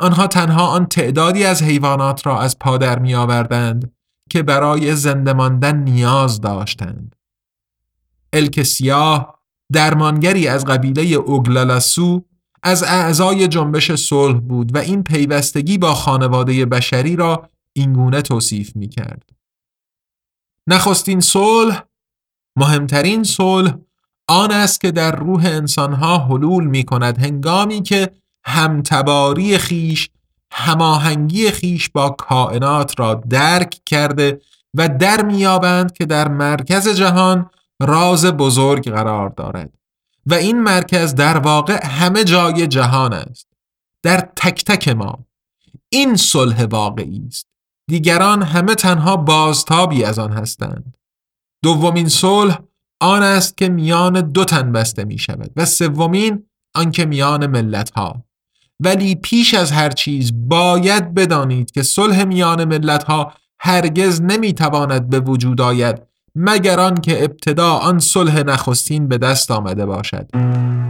آنها 0.00 0.26
تنها 0.26 0.66
آن 0.66 0.86
تعدادی 0.86 1.44
از 1.44 1.62
حیوانات 1.62 2.26
را 2.26 2.40
از 2.40 2.58
پادر 2.58 2.98
می 2.98 3.14
آوردند 3.14 3.92
که 4.30 4.42
برای 4.42 4.96
زنده 4.96 5.32
ماندن 5.32 5.76
نیاز 5.76 6.40
داشتند. 6.40 7.16
الک 8.32 8.62
سیاه 8.62 9.38
درمانگری 9.72 10.48
از 10.48 10.64
قبیله 10.64 11.02
اوگلالاسو 11.02 12.24
از 12.62 12.82
اعضای 12.82 13.48
جنبش 13.48 13.92
صلح 13.92 14.38
بود 14.38 14.74
و 14.74 14.78
این 14.78 15.02
پیوستگی 15.02 15.78
با 15.78 15.94
خانواده 15.94 16.66
بشری 16.66 17.16
را 17.16 17.48
اینگونه 17.76 18.22
توصیف 18.22 18.76
می 18.76 18.88
کرد. 18.88 19.30
نخستین 20.68 21.20
صلح 21.20 21.82
مهمترین 22.56 23.24
صلح 23.24 23.74
آن 24.28 24.50
است 24.50 24.80
که 24.80 24.90
در 24.90 25.16
روح 25.16 25.46
انسانها 25.46 26.18
حلول 26.18 26.64
می 26.64 26.84
کند 26.84 27.18
هنگامی 27.18 27.82
که 27.82 28.10
همتباری 28.44 29.58
خیش 29.58 30.10
هماهنگی 30.52 31.50
خیش 31.50 31.90
با 31.90 32.10
کائنات 32.10 33.00
را 33.00 33.14
درک 33.14 33.80
کرده 33.86 34.40
و 34.74 34.88
در 34.88 35.22
میابند 35.22 35.92
که 35.92 36.04
در 36.04 36.28
مرکز 36.28 36.88
جهان 36.88 37.50
راز 37.82 38.26
بزرگ 38.26 38.90
قرار 38.90 39.28
دارد. 39.28 39.70
و 40.26 40.34
این 40.34 40.62
مرکز 40.62 41.14
در 41.14 41.38
واقع 41.38 41.86
همه 41.86 42.24
جای 42.24 42.66
جهان 42.66 43.12
است. 43.12 43.48
در 44.02 44.20
تک 44.36 44.64
تک 44.64 44.88
ما. 44.88 45.18
این 45.88 46.16
صلح 46.16 46.64
واقعی 46.64 47.24
است. 47.26 47.53
دیگران 47.86 48.42
همه 48.42 48.74
تنها 48.74 49.16
بازتابی 49.16 50.04
از 50.04 50.18
آن 50.18 50.32
هستند. 50.32 50.96
دومین 51.62 52.08
صلح 52.08 52.58
آن 53.00 53.22
است 53.22 53.56
که 53.56 53.68
میان 53.68 54.20
دو 54.20 54.44
تن 54.44 54.72
بسته 54.72 55.04
می 55.04 55.18
شود 55.18 55.50
و 55.56 55.64
سومین 55.64 56.46
آنکه 56.74 57.06
میان 57.06 57.46
ملت 57.46 57.90
ها 57.90 58.24
ولی 58.80 59.14
پیش 59.14 59.54
از 59.54 59.72
هر 59.72 59.90
چیز 59.90 60.32
باید 60.48 61.14
بدانید 61.14 61.70
که 61.70 61.82
صلح 61.82 62.24
میان 62.24 62.64
ملت 62.64 63.04
ها 63.04 63.32
هرگز 63.60 64.22
نمی‌تواند 64.22 65.10
به 65.10 65.20
وجود 65.20 65.60
آید 65.60 66.02
مگر 66.34 66.80
آن 66.80 66.94
که 66.94 67.24
ابتدا 67.24 67.70
آن 67.70 67.98
صلح 67.98 68.42
نخستین 68.42 69.08
به 69.08 69.18
دست 69.18 69.50
آمده 69.50 69.86
باشد. 69.86 70.30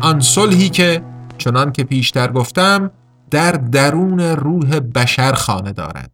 آن 0.00 0.20
صلحی 0.20 0.68
که 0.68 1.02
چنان 1.38 1.72
که 1.72 1.84
پیشتر 1.84 2.32
گفتم 2.32 2.90
در 3.34 3.52
درون 3.52 4.20
روح 4.20 4.80
بشر 4.80 5.32
خانه 5.32 5.72
دارد. 5.72 6.10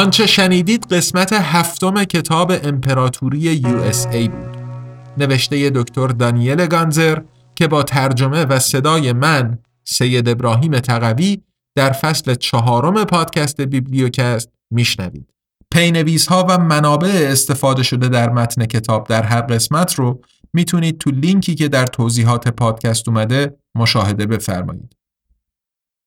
آنچه 0.00 0.26
شنیدید 0.26 0.86
قسمت 0.92 1.32
هفتم 1.32 2.04
کتاب 2.04 2.52
امپراتوری 2.64 3.48
ای 3.48 4.28
بود. 4.28 4.56
نوشته 5.18 5.70
دکتر 5.70 6.06
دانیل 6.06 6.66
گانزر 6.66 7.18
که 7.54 7.68
با 7.68 7.82
ترجمه 7.82 8.44
و 8.44 8.58
صدای 8.58 9.12
من 9.12 9.58
سید 9.84 10.28
ابراهیم 10.28 10.78
تقوی 10.78 11.42
در 11.76 11.92
فصل 11.92 12.34
چهارم 12.34 13.04
پادکست 13.04 13.60
بیبلیوکست 13.60 14.48
میشنوید. 14.70 15.30
پی‌نویس 15.72 16.26
ها 16.26 16.46
و 16.48 16.58
منابع 16.58 17.28
استفاده 17.30 17.82
شده 17.82 18.08
در 18.08 18.30
متن 18.30 18.66
کتاب 18.66 19.08
در 19.08 19.22
هر 19.22 19.40
قسمت 19.40 19.94
رو 19.94 20.20
می‌تونید 20.52 20.98
تو 20.98 21.10
لینکی 21.10 21.54
که 21.54 21.68
در 21.68 21.86
توضیحات 21.86 22.48
پادکست 22.48 23.08
اومده 23.08 23.56
مشاهده 23.74 24.26
بفرمایید. 24.26 24.99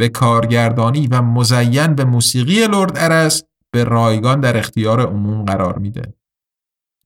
به 0.00 0.08
کارگردانی 0.08 1.06
و 1.06 1.22
مزین 1.22 1.94
به 1.94 2.04
موسیقی 2.04 2.66
لرد 2.66 2.92
ارس 2.96 3.42
به 3.70 3.84
رایگان 3.84 4.40
در 4.40 4.56
اختیار 4.56 5.00
عموم 5.00 5.44
قرار 5.44 5.78
میده. 5.78 6.14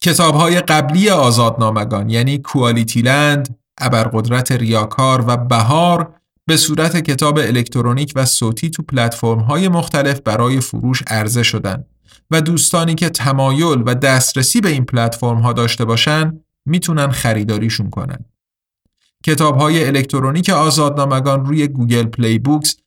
کتاب 0.00 0.34
های 0.34 0.60
قبلی 0.60 1.10
آزادنامگان 1.10 2.10
یعنی 2.10 2.38
کوالیتی 2.38 3.02
لند، 3.02 3.58
ابرقدرت 3.78 4.52
ریاکار 4.52 5.24
و 5.26 5.36
بهار 5.36 6.14
به 6.46 6.56
صورت 6.56 6.96
کتاب 6.96 7.38
الکترونیک 7.38 8.12
و 8.16 8.24
صوتی 8.24 8.70
تو 8.70 8.82
پلتفرم 8.82 9.38
های 9.38 9.68
مختلف 9.68 10.20
برای 10.20 10.60
فروش 10.60 11.02
عرضه 11.06 11.42
شدن 11.42 11.84
و 12.30 12.40
دوستانی 12.40 12.94
که 12.94 13.08
تمایل 13.08 13.82
و 13.86 13.94
دسترسی 13.94 14.60
به 14.60 14.68
این 14.68 14.84
پلتفرم 14.84 15.40
ها 15.40 15.52
داشته 15.52 15.84
باشن 15.84 16.40
می‌تونن 16.66 17.10
خریداریشون 17.10 17.90
کنن. 17.90 18.24
کتاب 19.24 19.56
های 19.56 19.86
الکترونیک 19.86 20.50
آزادنامگان 20.50 21.46
روی 21.46 21.68
Google 21.68 22.04
Play 22.04 22.38
Books 22.38 22.76